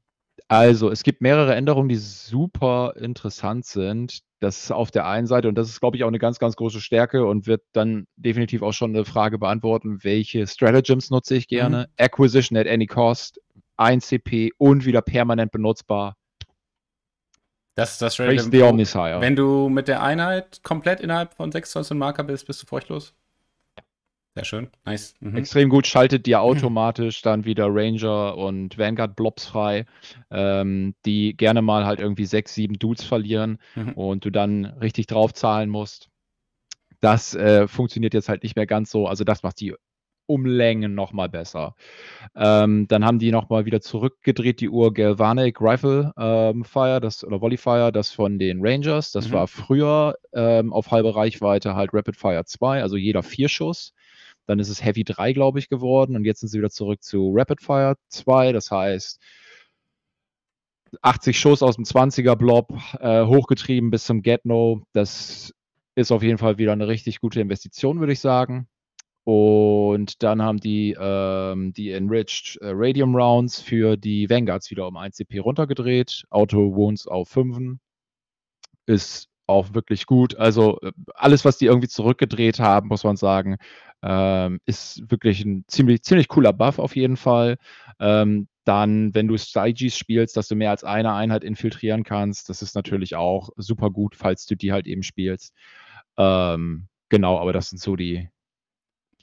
also, 0.48 0.90
es 0.90 1.02
gibt 1.02 1.20
mehrere 1.20 1.54
Änderungen, 1.54 1.88
die 1.88 1.96
super 1.96 2.94
interessant 2.96 3.66
sind. 3.66 4.20
Das 4.44 4.64
ist 4.64 4.70
auf 4.72 4.90
der 4.90 5.06
einen 5.06 5.26
Seite, 5.26 5.48
und 5.48 5.54
das 5.56 5.70
ist, 5.70 5.80
glaube 5.80 5.96
ich, 5.96 6.04
auch 6.04 6.08
eine 6.08 6.18
ganz, 6.18 6.38
ganz 6.38 6.54
große 6.54 6.82
Stärke 6.82 7.24
und 7.24 7.46
wird 7.46 7.62
dann 7.72 8.06
definitiv 8.16 8.60
auch 8.60 8.72
schon 8.72 8.94
eine 8.94 9.06
Frage 9.06 9.38
beantworten, 9.38 10.04
welche 10.04 10.46
Stratagems 10.46 11.08
nutze 11.08 11.34
ich 11.34 11.48
gerne? 11.48 11.88
Mhm. 11.88 12.04
Acquisition 12.04 12.58
at 12.58 12.66
any 12.66 12.86
cost, 12.86 13.40
1 13.78 14.06
CP 14.06 14.50
und 14.58 14.84
wieder 14.84 15.00
permanent 15.00 15.50
benutzbar. 15.50 16.16
Das 17.74 17.92
ist 17.92 18.02
das. 18.02 18.16
The 18.16 18.62
Omnisire. 18.62 19.20
Wenn 19.22 19.34
du 19.34 19.70
mit 19.70 19.88
der 19.88 20.02
Einheit 20.02 20.62
komplett 20.62 21.00
innerhalb 21.00 21.32
von 21.32 21.50
6 21.50 21.90
Marker 21.94 22.22
bist, 22.22 22.46
bist 22.46 22.62
du 22.62 22.66
furchtlos. 22.66 23.14
Sehr 24.34 24.44
schön, 24.44 24.68
nice. 24.84 25.14
Mhm. 25.20 25.36
Extrem 25.36 25.68
gut, 25.68 25.86
schaltet 25.86 26.26
dir 26.26 26.40
automatisch 26.42 27.22
dann 27.22 27.44
wieder 27.44 27.66
Ranger 27.68 28.36
und 28.36 28.76
Vanguard 28.76 29.14
Blobs 29.14 29.46
frei, 29.46 29.86
ähm, 30.30 30.94
die 31.06 31.36
gerne 31.36 31.62
mal 31.62 31.86
halt 31.86 32.00
irgendwie 32.00 32.26
sechs, 32.26 32.54
sieben 32.54 32.78
Dudes 32.78 33.04
verlieren 33.04 33.58
mhm. 33.76 33.92
und 33.92 34.24
du 34.24 34.30
dann 34.30 34.64
richtig 34.64 35.06
drauf 35.06 35.32
zahlen 35.34 35.70
musst. 35.70 36.08
Das 37.00 37.34
äh, 37.34 37.68
funktioniert 37.68 38.14
jetzt 38.14 38.28
halt 38.28 38.42
nicht 38.42 38.56
mehr 38.56 38.66
ganz 38.66 38.90
so. 38.90 39.06
Also 39.06 39.22
das 39.24 39.42
macht 39.42 39.60
die 39.60 39.74
Umlängen 40.26 40.94
nochmal 40.94 41.28
besser. 41.28 41.74
Ähm, 42.34 42.88
dann 42.88 43.04
haben 43.04 43.18
die 43.18 43.30
nochmal 43.30 43.66
wieder 43.66 43.80
zurückgedreht, 43.80 44.60
die 44.60 44.70
Uhr 44.70 44.92
Galvanic 44.94 45.60
Rifle 45.60 46.12
ähm, 46.18 46.64
Fire, 46.64 47.00
das 47.00 47.22
oder 47.22 47.40
Volley 47.40 47.58
Fire, 47.58 47.92
das 47.92 48.10
von 48.10 48.38
den 48.38 48.66
Rangers. 48.66 49.12
Das 49.12 49.28
mhm. 49.28 49.32
war 49.32 49.48
früher 49.48 50.16
ähm, 50.32 50.72
auf 50.72 50.90
halbe 50.90 51.14
Reichweite 51.14 51.76
halt 51.76 51.90
Rapid 51.92 52.16
Fire 52.16 52.44
2, 52.44 52.82
also 52.82 52.96
jeder 52.96 53.22
vier 53.22 53.48
Schuss. 53.48 53.92
Dann 54.46 54.58
ist 54.58 54.68
es 54.68 54.84
Heavy 54.84 55.04
3, 55.04 55.32
glaube 55.32 55.58
ich, 55.58 55.68
geworden. 55.68 56.16
Und 56.16 56.24
jetzt 56.24 56.40
sind 56.40 56.48
sie 56.48 56.58
wieder 56.58 56.70
zurück 56.70 57.02
zu 57.02 57.32
Rapid 57.34 57.60
Fire 57.62 57.96
2. 58.08 58.52
Das 58.52 58.70
heißt, 58.70 59.20
80 61.02 61.38
Schuss 61.38 61.62
aus 61.62 61.76
dem 61.76 61.84
20er-Blob, 61.84 62.72
äh, 63.00 63.24
hochgetrieben 63.24 63.90
bis 63.90 64.04
zum 64.04 64.22
Get-No. 64.22 64.82
Das 64.92 65.52
ist 65.94 66.12
auf 66.12 66.22
jeden 66.22 66.38
Fall 66.38 66.58
wieder 66.58 66.72
eine 66.72 66.88
richtig 66.88 67.20
gute 67.20 67.40
Investition, 67.40 68.00
würde 68.00 68.12
ich 68.12 68.20
sagen. 68.20 68.68
Und 69.24 70.22
dann 70.22 70.42
haben 70.42 70.60
die 70.60 70.94
ähm, 70.98 71.72
die 71.72 71.92
Enriched 71.92 72.58
äh, 72.60 72.72
Radium 72.74 73.16
Rounds 73.16 73.60
für 73.60 73.96
die 73.96 74.28
Vanguards 74.28 74.70
wieder 74.70 74.86
um 74.86 74.98
1 74.98 75.16
CP 75.16 75.38
runtergedreht. 75.38 76.24
Auto 76.28 76.74
Wounds 76.74 77.06
auf 77.06 77.28
5. 77.30 77.78
Ist 78.86 79.28
auch 79.46 79.74
wirklich 79.74 80.06
gut. 80.06 80.36
Also 80.36 80.80
äh, 80.80 80.92
alles, 81.14 81.44
was 81.44 81.58
die 81.58 81.66
irgendwie 81.66 81.88
zurückgedreht 81.88 82.58
haben, 82.60 82.88
muss 82.88 83.04
man 83.04 83.16
sagen, 83.16 83.56
ähm, 84.02 84.60
ist 84.66 85.02
wirklich 85.10 85.44
ein 85.44 85.64
ziemlich, 85.68 86.02
ziemlich 86.02 86.28
cooler 86.28 86.52
Buff 86.52 86.78
auf 86.78 86.96
jeden 86.96 87.16
Fall. 87.16 87.56
Ähm, 88.00 88.48
dann, 88.64 89.14
wenn 89.14 89.28
du 89.28 89.36
Stygies 89.36 89.96
spielst, 89.96 90.36
dass 90.36 90.48
du 90.48 90.56
mehr 90.56 90.70
als 90.70 90.84
eine 90.84 91.12
Einheit 91.12 91.44
infiltrieren 91.44 92.02
kannst, 92.02 92.48
das 92.48 92.62
ist 92.62 92.74
natürlich 92.74 93.14
auch 93.16 93.50
super 93.56 93.90
gut, 93.90 94.16
falls 94.16 94.46
du 94.46 94.56
die 94.56 94.72
halt 94.72 94.86
eben 94.86 95.02
spielst. 95.02 95.54
Ähm, 96.16 96.88
genau, 97.08 97.38
aber 97.38 97.52
das 97.52 97.68
sind 97.70 97.80
so 97.80 97.96
die, 97.96 98.28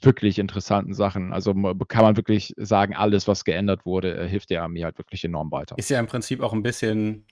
wirklich 0.04 0.38
interessanten 0.38 0.94
Sachen. 0.94 1.32
Also 1.32 1.54
kann 1.54 2.02
man 2.02 2.16
wirklich 2.16 2.54
sagen, 2.56 2.94
alles, 2.94 3.28
was 3.28 3.44
geändert 3.44 3.86
wurde, 3.86 4.16
äh, 4.16 4.28
hilft 4.28 4.50
der 4.50 4.62
Armee 4.62 4.84
halt 4.84 4.98
wirklich 4.98 5.24
enorm 5.24 5.50
weiter. 5.50 5.76
Ist 5.78 5.90
ja 5.90 6.00
im 6.00 6.06
Prinzip 6.06 6.40
auch 6.40 6.52
ein 6.52 6.62
bisschen 6.62 7.26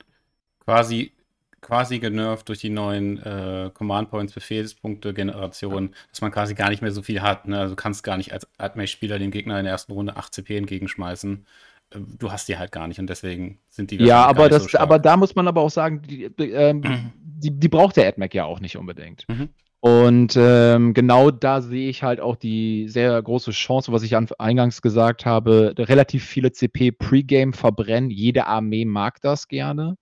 quasi 0.61 1.13
quasi 1.61 1.99
genervt 1.99 2.49
durch 2.49 2.61
die 2.61 2.71
neuen 2.71 3.19
äh, 3.19 3.71
Command 3.73 4.11
Points 4.11 4.33
Befehlspunkte 4.33 5.13
Generation, 5.13 5.95
dass 6.11 6.21
man 6.21 6.31
quasi 6.31 6.55
gar 6.55 6.71
nicht 6.71 6.83
mehr 6.83 6.93
so 6.93 7.03
viel 7.03 7.21
hat. 7.23 7.47
Ne? 7.47 7.59
Also 7.59 7.75
du 7.75 7.83
kannst 7.83 8.03
gar 8.03 8.17
nicht 8.17 8.33
als 8.33 8.47
Admech-Spieler 8.59 9.19
dem 9.19 9.31
Gegner 9.31 9.59
in 9.59 9.65
der 9.65 9.73
ersten 9.73 9.93
Runde 9.93 10.17
8 10.17 10.33
CP 10.33 10.57
entgegenschmeißen. 10.57 11.47
Äh, 11.91 11.99
du 12.19 12.33
hast 12.33 12.49
die 12.49 12.59
halt 12.59 12.73
gar 12.73 12.89
nicht 12.89 12.99
und 12.99 13.09
deswegen 13.09 13.59
sind 13.69 13.91
die 13.91 13.97
Ja, 13.97 14.25
aber 14.25 14.49
das, 14.49 14.65
so 14.65 14.79
aber 14.79 14.99
da 14.99 15.17
muss 15.17 15.35
man 15.35 15.49
aber 15.49 15.61
auch 15.61 15.71
sagen, 15.71 16.03
die, 16.03 16.25
äh, 16.25 16.75
die, 17.15 17.51
die, 17.51 17.69
braucht 17.69 17.97
der 17.97 18.09
AdMac 18.09 18.35
ja 18.35 18.45
auch 18.45 18.61
nicht 18.61 18.77
unbedingt. 18.77 19.27
Mhm. 19.29 19.51
Und 19.83 20.37
ähm, 20.37 20.93
genau 20.93 21.31
da 21.31 21.63
sehe 21.63 21.89
ich 21.89 22.03
halt 22.03 22.21
auch 22.21 22.37
die 22.37 22.87
sehr 22.89 23.21
große 23.21 23.51
Chance, 23.53 23.93
was 23.93 24.03
ich 24.03 24.15
an, 24.15 24.29
eingangs 24.39 24.83
gesagt 24.83 25.25
habe, 25.25 25.75
relativ 25.79 26.25
viele 26.25 26.53
CP 26.53 26.93
Pre-Game 26.93 27.55
verbrennen. 27.55 28.11
Jede 28.11 28.47
Armee 28.47 28.85
mag 28.85 29.23
das 29.23 29.49
gerne. 29.49 29.97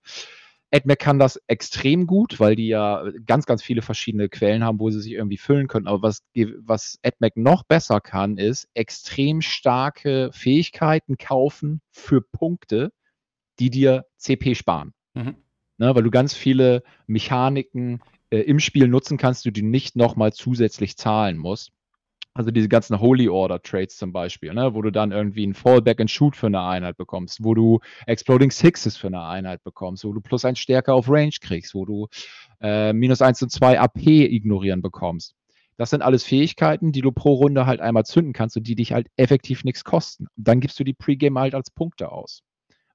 AdMac 0.71 0.99
kann 0.99 1.19
das 1.19 1.41
extrem 1.47 2.05
gut, 2.05 2.39
weil 2.39 2.55
die 2.55 2.67
ja 2.67 3.03
ganz, 3.25 3.45
ganz 3.45 3.63
viele 3.63 3.81
verschiedene 3.81 4.29
Quellen 4.29 4.63
haben, 4.63 4.79
wo 4.79 4.89
sie 4.91 5.01
sich 5.01 5.13
irgendwie 5.13 5.37
füllen 5.37 5.67
können. 5.67 5.87
Aber 5.87 6.03
was, 6.03 6.23
was 6.59 6.99
AdMac 7.03 7.37
noch 7.37 7.63
besser 7.63 7.99
kann, 8.01 8.37
ist 8.37 8.67
extrem 8.73 9.41
starke 9.41 10.29
Fähigkeiten 10.31 11.17
kaufen 11.17 11.81
für 11.91 12.21
Punkte, 12.21 12.91
die 13.59 13.69
dir 13.69 14.05
CP 14.17 14.55
sparen. 14.55 14.93
Mhm. 15.13 15.35
Ne, 15.77 15.95
weil 15.95 16.03
du 16.03 16.11
ganz 16.11 16.33
viele 16.33 16.83
Mechaniken 17.07 18.01
äh, 18.29 18.39
im 18.39 18.59
Spiel 18.59 18.87
nutzen 18.87 19.17
kannst, 19.17 19.45
du 19.45 19.51
die 19.51 19.61
nicht 19.61 19.95
nochmal 19.95 20.33
zusätzlich 20.33 20.97
zahlen 20.97 21.37
musst. 21.37 21.71
Also 22.39 22.51
diese 22.51 22.69
ganzen 22.69 23.01
Holy 23.01 23.27
Order 23.27 23.61
Trades 23.61 23.97
zum 23.97 24.13
Beispiel, 24.13 24.53
ne, 24.53 24.73
wo 24.73 24.81
du 24.81 24.93
dann 24.93 25.11
irgendwie 25.11 25.45
ein 25.45 25.53
Fallback 25.53 25.99
and 25.99 26.09
Shoot 26.09 26.37
für 26.37 26.47
eine 26.47 26.61
Einheit 26.61 26.95
bekommst, 26.95 27.43
wo 27.43 27.53
du 27.53 27.81
Exploding 28.05 28.49
Sixes 28.49 28.95
für 28.95 29.07
eine 29.07 29.25
Einheit 29.25 29.61
bekommst, 29.65 30.05
wo 30.05 30.13
du 30.13 30.21
plus 30.21 30.45
ein 30.45 30.55
Stärker 30.55 30.93
auf 30.93 31.09
Range 31.09 31.33
kriegst, 31.41 31.75
wo 31.75 31.83
du 31.83 32.07
äh, 32.61 32.93
minus 32.93 33.21
1 33.21 33.41
und 33.43 33.51
2 33.51 33.81
AP 33.81 34.07
ignorieren 34.07 34.81
bekommst. 34.81 35.35
Das 35.75 35.89
sind 35.89 36.01
alles 36.01 36.23
Fähigkeiten, 36.23 36.93
die 36.93 37.01
du 37.01 37.11
pro 37.11 37.33
Runde 37.33 37.65
halt 37.65 37.81
einmal 37.81 38.05
zünden 38.05 38.31
kannst 38.31 38.55
und 38.55 38.65
die 38.65 38.75
dich 38.75 38.93
halt 38.93 39.07
effektiv 39.17 39.65
nichts 39.65 39.83
kosten. 39.83 40.27
Und 40.37 40.47
dann 40.47 40.61
gibst 40.61 40.79
du 40.79 40.85
die 40.85 40.93
Pre-Game 40.93 41.37
halt 41.37 41.53
als 41.53 41.69
Punkte 41.71 42.09
aus. 42.09 42.43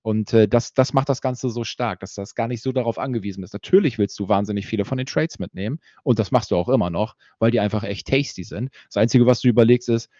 Und 0.04 0.34
äh, 0.34 0.46
das, 0.46 0.74
das 0.74 0.92
macht 0.92 1.08
das 1.08 1.22
Ganze 1.22 1.48
so 1.48 1.64
stark, 1.64 2.00
dass 2.00 2.12
das 2.12 2.34
gar 2.34 2.46
nicht 2.46 2.60
so 2.60 2.72
darauf 2.72 2.98
angewiesen 2.98 3.42
ist. 3.42 3.54
Natürlich 3.54 3.96
willst 3.96 4.18
du 4.18 4.28
wahnsinnig 4.28 4.66
viele 4.66 4.84
von 4.84 4.98
den 4.98 5.06
Trades 5.06 5.38
mitnehmen 5.38 5.80
und 6.02 6.18
das 6.18 6.30
machst 6.30 6.50
du 6.50 6.56
auch 6.56 6.68
immer 6.68 6.90
noch, 6.90 7.16
weil 7.38 7.50
die 7.50 7.58
einfach 7.58 7.84
echt 7.84 8.06
tasty 8.06 8.44
sind. 8.44 8.68
Das 8.88 8.98
Einzige, 8.98 9.24
was 9.24 9.40
du 9.40 9.48
überlegst, 9.48 9.88
ist, 9.88 10.10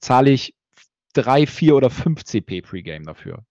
zahle 0.00 0.30
ich 0.30 0.54
drei, 1.14 1.46
vier 1.46 1.76
oder 1.76 1.88
fünf 1.88 2.24
CP 2.24 2.60
Pre-Game 2.60 3.04
dafür? 3.04 3.42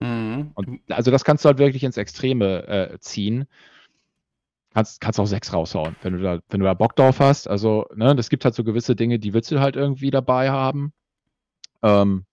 Mhm. 0.00 0.52
Und, 0.54 0.80
also 0.88 1.10
das 1.10 1.22
kannst 1.22 1.44
du 1.44 1.50
halt 1.50 1.58
wirklich 1.58 1.84
ins 1.84 1.98
Extreme 1.98 2.66
äh, 2.66 2.98
ziehen. 3.00 3.44
Kannst, 4.72 5.02
kannst 5.02 5.20
auch 5.20 5.26
sechs 5.26 5.52
raushauen, 5.52 5.96
wenn 6.00 6.14
du 6.14 6.22
da, 6.22 6.40
wenn 6.48 6.60
du 6.60 6.66
da 6.66 6.72
Bock 6.72 6.96
drauf 6.96 7.20
hast. 7.20 7.46
Also, 7.46 7.84
ne, 7.94 8.16
das 8.16 8.30
gibt 8.30 8.46
halt 8.46 8.54
so 8.54 8.64
gewisse 8.64 8.96
Dinge, 8.96 9.18
die 9.18 9.34
willst 9.34 9.50
du 9.50 9.60
halt 9.60 9.76
irgendwie 9.76 10.10
dabei 10.10 10.50
haben. 10.50 10.94
Ähm, 11.82 12.24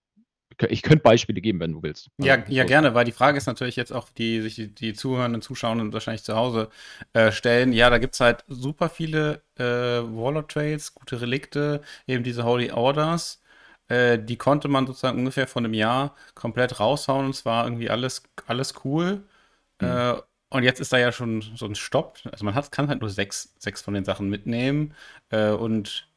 ich 0.69 0.81
könnte 0.81 1.03
Beispiele 1.03 1.41
geben, 1.41 1.59
wenn 1.59 1.73
du 1.73 1.83
willst. 1.83 2.09
Ja, 2.17 2.35
also, 2.35 2.51
ja, 2.51 2.63
gerne, 2.63 2.93
weil 2.93 3.05
die 3.05 3.11
Frage 3.11 3.37
ist 3.37 3.47
natürlich 3.47 3.75
jetzt 3.75 3.91
auch, 3.91 4.09
die 4.09 4.41
sich 4.41 4.55
die, 4.55 4.73
die 4.73 4.93
Zuhörenden, 4.93 5.41
Zuschauenden 5.41 5.93
wahrscheinlich 5.93 6.23
zu 6.23 6.35
Hause 6.35 6.69
äh, 7.13 7.31
stellen. 7.31 7.73
Ja, 7.73 7.89
da 7.89 7.97
gibt 7.97 8.13
es 8.13 8.19
halt 8.19 8.43
super 8.47 8.89
viele 8.89 9.41
äh, 9.57 9.63
Warlord 9.63 10.51
Trades, 10.51 10.93
gute 10.93 11.21
Relikte, 11.21 11.81
eben 12.07 12.23
diese 12.23 12.43
Holy 12.43 12.71
Orders. 12.71 13.41
Äh, 13.87 14.19
die 14.19 14.37
konnte 14.37 14.67
man 14.67 14.87
sozusagen 14.87 15.19
ungefähr 15.19 15.47
von 15.47 15.65
einem 15.65 15.73
Jahr 15.73 16.15
komplett 16.35 16.79
raushauen 16.79 17.25
und 17.27 17.35
zwar 17.35 17.65
irgendwie 17.65 17.89
alles, 17.89 18.23
alles 18.47 18.73
cool. 18.83 19.23
Mhm. 19.81 20.21
und 20.49 20.63
jetzt 20.63 20.79
ist 20.79 20.93
da 20.93 20.97
ja 20.97 21.11
schon 21.11 21.41
so 21.41 21.65
ein 21.65 21.75
Stopp. 21.75 22.19
Also 22.31 22.45
man 22.45 22.55
hat, 22.55 22.71
kann 22.71 22.87
halt 22.87 23.01
nur 23.01 23.09
sechs, 23.09 23.53
sechs 23.59 23.81
von 23.81 23.93
den 23.93 24.05
Sachen 24.05 24.29
mitnehmen. 24.29 24.93
Äh, 25.29 25.49
und 25.49 26.07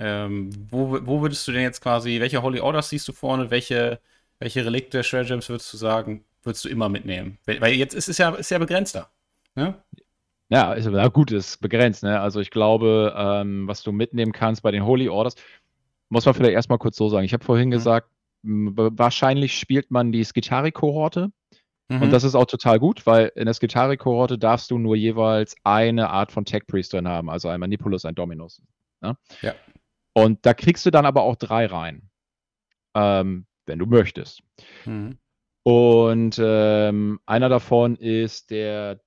ähm, 0.00 0.50
wo, 0.70 0.98
wo 1.06 1.20
würdest 1.20 1.46
du 1.46 1.52
denn 1.52 1.62
jetzt 1.62 1.82
quasi, 1.82 2.20
welche 2.20 2.42
Holy 2.42 2.58
Orders 2.60 2.88
siehst 2.88 3.06
du 3.06 3.12
vorne, 3.12 3.50
welche, 3.50 4.00
welche 4.38 4.64
Relikte, 4.64 5.04
Share 5.04 5.26
Gems 5.26 5.48
würdest 5.50 5.72
du 5.72 5.76
sagen, 5.76 6.24
würdest 6.42 6.64
du 6.64 6.70
immer 6.70 6.88
mitnehmen? 6.88 7.38
Weil 7.44 7.74
jetzt 7.74 7.94
ist 7.94 8.08
es 8.08 8.16
ja, 8.16 8.30
ist 8.30 8.50
ja 8.50 8.58
begrenzter. 8.58 9.10
Ne? 9.54 9.74
Ja, 10.48 10.72
ist, 10.72 10.86
ja, 10.86 11.08
gut, 11.08 11.30
ist 11.32 11.58
begrenzt. 11.60 12.02
Ne? 12.02 12.18
Also 12.18 12.40
ich 12.40 12.50
glaube, 12.50 13.14
ähm, 13.14 13.68
was 13.68 13.82
du 13.82 13.92
mitnehmen 13.92 14.32
kannst 14.32 14.62
bei 14.62 14.70
den 14.70 14.86
Holy 14.86 15.10
Orders, 15.10 15.34
muss 16.08 16.24
man 16.24 16.34
vielleicht 16.34 16.54
erstmal 16.54 16.78
kurz 16.78 16.96
so 16.96 17.10
sagen. 17.10 17.26
Ich 17.26 17.34
habe 17.34 17.44
vorhin 17.44 17.68
mhm. 17.68 17.72
gesagt, 17.72 18.08
wahrscheinlich 18.42 19.58
spielt 19.58 19.90
man 19.90 20.12
die 20.12 20.24
Skitari-Kohorte. 20.24 21.30
Mhm. 21.88 22.02
Und 22.02 22.10
das 22.10 22.24
ist 22.24 22.34
auch 22.34 22.46
total 22.46 22.78
gut, 22.78 23.04
weil 23.04 23.32
in 23.34 23.44
der 23.44 23.54
Skitari-Kohorte 23.54 24.38
darfst 24.38 24.70
du 24.70 24.78
nur 24.78 24.96
jeweils 24.96 25.56
eine 25.62 26.08
Art 26.08 26.32
von 26.32 26.46
Tech 26.46 26.66
Priest 26.66 26.94
drin 26.94 27.06
haben, 27.06 27.28
also 27.28 27.48
ein 27.48 27.60
Manipulus, 27.60 28.06
ein 28.06 28.14
Dominus. 28.14 28.62
Ne? 29.02 29.16
Ja. 29.42 29.54
Und 30.12 30.44
da 30.44 30.54
kriegst 30.54 30.84
du 30.86 30.90
dann 30.90 31.06
aber 31.06 31.22
auch 31.22 31.36
drei 31.36 31.66
rein, 31.66 32.10
ähm, 32.94 33.46
wenn 33.66 33.78
du 33.78 33.86
möchtest. 33.86 34.42
Mhm. 34.84 35.18
Und 35.62 36.40
ähm, 36.42 37.20
einer 37.26 37.48
davon 37.48 37.96
ist 37.96 38.50
der 38.50 39.00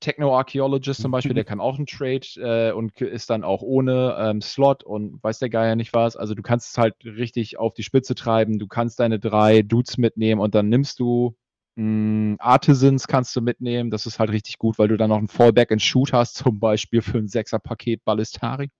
Techno-Archaeologist 0.00 1.00
zum 1.00 1.10
Beispiel, 1.10 1.34
der 1.34 1.44
kann 1.44 1.60
auch 1.60 1.76
einen 1.76 1.86
Trade 1.86 2.26
äh, 2.36 2.72
und 2.72 3.00
ist 3.00 3.30
dann 3.30 3.42
auch 3.42 3.62
ohne 3.62 4.16
ähm, 4.18 4.40
Slot 4.40 4.84
und 4.84 5.22
weiß 5.22 5.38
der 5.40 5.50
Geier 5.50 5.76
nicht 5.76 5.92
was. 5.92 6.16
Also 6.16 6.34
du 6.34 6.42
kannst 6.42 6.70
es 6.70 6.78
halt 6.78 6.94
richtig 7.04 7.58
auf 7.58 7.74
die 7.74 7.82
Spitze 7.82 8.14
treiben. 8.14 8.58
Du 8.58 8.68
kannst 8.68 9.00
deine 9.00 9.18
drei 9.18 9.62
Dudes 9.62 9.98
mitnehmen 9.98 10.40
und 10.40 10.54
dann 10.54 10.68
nimmst 10.68 11.00
du 11.00 11.36
mh, 11.76 11.82
hm, 11.82 12.36
Artisans 12.38 13.08
kannst 13.08 13.34
du 13.34 13.40
mitnehmen. 13.40 13.90
Das 13.90 14.06
ist 14.06 14.18
halt 14.18 14.30
richtig 14.30 14.58
gut, 14.58 14.78
weil 14.78 14.88
du 14.88 14.96
dann 14.96 15.10
noch 15.10 15.18
ein 15.18 15.28
Fallback 15.28 15.72
and 15.72 15.82
Shoot 15.82 16.12
hast, 16.12 16.36
zum 16.36 16.60
Beispiel 16.60 17.02
für 17.02 17.18
ein 17.18 17.28
Sechser-Paket 17.28 18.04
Ballistari 18.04 18.70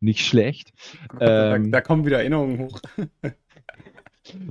nicht 0.00 0.26
schlecht. 0.26 0.72
Da, 1.18 1.54
ähm, 1.54 1.70
da 1.70 1.80
kommen 1.80 2.04
wieder 2.04 2.18
Erinnerungen 2.18 2.58
hoch. 2.58 2.80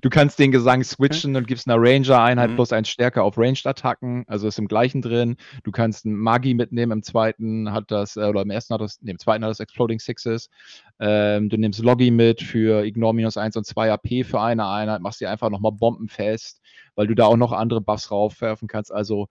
Du 0.01 0.09
kannst 0.09 0.37
den 0.37 0.51
Gesang 0.51 0.83
switchen 0.83 1.35
und 1.35 1.47
gibst 1.47 1.67
einer 1.67 1.81
Ranger-Einheit 1.81 2.51
mhm. 2.51 2.55
plus 2.55 2.71
eins 2.71 2.89
Stärke 2.89 3.23
auf 3.23 3.39
Ranged-Attacken, 3.39 4.23
also 4.27 4.47
ist 4.47 4.59
im 4.59 4.67
gleichen 4.67 5.01
drin. 5.01 5.35
Du 5.63 5.71
kannst 5.71 6.05
einen 6.05 6.15
Magi 6.15 6.53
mitnehmen, 6.53 6.91
im 6.91 7.03
zweiten 7.03 7.71
hat 7.71 7.85
das, 7.89 8.15
äh, 8.15 8.25
oder 8.25 8.43
im 8.43 8.51
ersten 8.51 8.75
hat 8.75 8.81
das, 8.81 8.99
nee, 9.01 9.09
im 9.09 9.17
zweiten 9.17 9.43
hat 9.43 9.49
das 9.49 9.59
Exploding 9.59 9.99
Sixes. 9.99 10.49
Ähm, 10.99 11.49
du 11.49 11.57
nimmst 11.57 11.79
Loggi 11.79 12.11
mit 12.11 12.41
für 12.41 12.85
Ignore 12.85 13.15
minus 13.15 13.35
1 13.35 13.57
und 13.57 13.65
2 13.65 13.91
AP 13.91 14.23
für 14.23 14.39
eine 14.39 14.67
Einheit, 14.67 15.01
machst 15.01 15.21
dir 15.21 15.31
einfach 15.31 15.49
nochmal 15.49 15.71
bombenfest, 15.71 16.61
weil 16.93 17.07
du 17.07 17.15
da 17.15 17.25
auch 17.25 17.37
noch 17.37 17.51
andere 17.51 17.81
Buffs 17.81 18.11
raufwerfen 18.11 18.67
kannst. 18.67 18.93
Also 18.93 19.27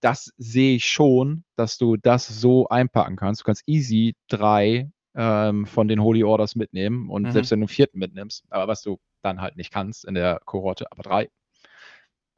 das 0.00 0.32
sehe 0.36 0.74
ich 0.76 0.86
schon, 0.86 1.44
dass 1.54 1.78
du 1.78 1.96
das 1.96 2.26
so 2.26 2.68
einpacken 2.68 3.14
kannst. 3.14 3.42
Du 3.42 3.44
kannst 3.44 3.62
easy 3.66 4.16
drei 4.28 4.90
ähm, 5.14 5.66
von 5.66 5.88
den 5.88 6.02
Holy 6.02 6.24
Orders 6.24 6.56
mitnehmen 6.56 7.08
und 7.08 7.22
mhm. 7.22 7.32
selbst 7.32 7.50
wenn 7.50 7.60
du 7.60 7.64
einen 7.64 7.68
vierten 7.68 7.98
mitnimmst, 7.98 8.44
aber 8.50 8.68
was 8.68 8.82
du 8.82 8.98
dann 9.22 9.40
halt 9.40 9.56
nicht 9.56 9.72
kannst 9.72 10.04
in 10.04 10.14
der 10.14 10.40
Kohorte, 10.44 10.90
aber 10.90 11.02
drei, 11.02 11.30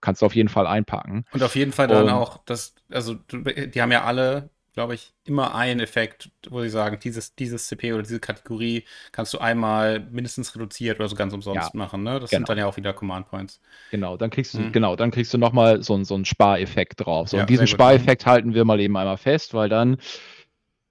kannst 0.01 0.23
du 0.23 0.27
auf 0.27 0.37
jeden 0.37 0.49
Fall 0.49 0.67
einpacken. 0.67 1.25
Und 1.33 1.43
auf 1.43 1.57
jeden 1.57 1.73
Fall 1.73 1.89
dann 1.89 2.05
und, 2.05 2.11
auch, 2.11 2.39
das, 2.45 2.75
also 2.91 3.15
die 3.15 3.81
haben 3.81 3.93
ja 3.93 4.05
alle, 4.05 4.51
glaube 4.75 4.95
ich, 4.95 5.15
immer 5.25 5.55
einen 5.55 5.81
Effekt, 5.81 6.31
wo 6.49 6.61
sie 6.61 6.69
sagen, 6.69 6.99
dieses, 7.03 7.35
dieses 7.35 7.67
CP 7.67 7.95
oder 7.95 8.03
diese 8.03 8.21
Kategorie 8.21 8.85
kannst 9.11 9.33
du 9.33 9.39
einmal 9.39 10.01
mindestens 10.01 10.55
reduziert 10.55 11.01
oder 11.01 11.09
so 11.09 11.17
ganz 11.17 11.33
umsonst 11.33 11.71
ja, 11.73 11.79
machen. 11.79 12.03
Ne? 12.03 12.21
Das 12.21 12.31
genau. 12.31 12.41
sind 12.41 12.49
dann 12.51 12.59
ja 12.59 12.67
auch 12.67 12.77
wieder 12.77 12.93
Command 12.93 13.29
Points. 13.29 13.61
Genau, 13.91 14.17
dann 14.17 14.31
kriegst 14.31 14.55
du, 14.55 14.59
mhm. 14.59 14.73
genau, 14.73 14.95
dann 14.97 15.11
kriegst 15.11 15.33
du 15.33 15.39
nochmal 15.39 15.83
so, 15.83 16.05
so 16.05 16.15
einen 16.15 16.27
Spareffekt 16.27 17.05
drauf. 17.05 17.31
So, 17.31 17.39
ja, 17.39 17.45
und 17.45 17.51
diesen 17.51 17.67
Spareffekt 17.67 18.27
halten 18.27 18.55
wir 18.55 18.65
mal 18.65 18.79
eben 18.81 18.97
einmal 18.97 19.17
fest, 19.17 19.55
weil 19.55 19.71
dann 19.71 19.97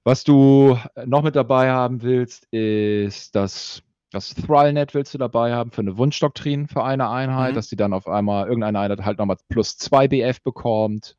was 0.06 0.24
du 0.24 0.78
noch 1.06 1.24
mit 1.24 1.36
dabei 1.36 1.72
haben 1.72 2.02
willst, 2.02 2.46
ist 2.54 3.36
das 3.36 3.82
das 4.12 4.34
Thrallnet 4.34 4.94
willst 4.94 5.14
du 5.14 5.18
dabei 5.18 5.52
haben 5.54 5.72
für 5.72 5.82
eine 5.82 5.98
Wunschdoktrin 5.98 6.70
für 6.70 6.86
eine 6.86 7.10
Einheit, 7.10 7.52
Mhm. 7.52 7.56
dass 7.56 7.68
die 7.68 7.76
dann 7.76 7.92
auf 7.92 8.08
einmal 8.08 8.48
irgendeine 8.48 8.80
Einheit 8.80 9.04
halt 9.04 9.18
nochmal 9.18 9.36
plus 9.50 9.78
2 9.78 10.08
BF 10.08 10.42
bekommt. 10.42 11.18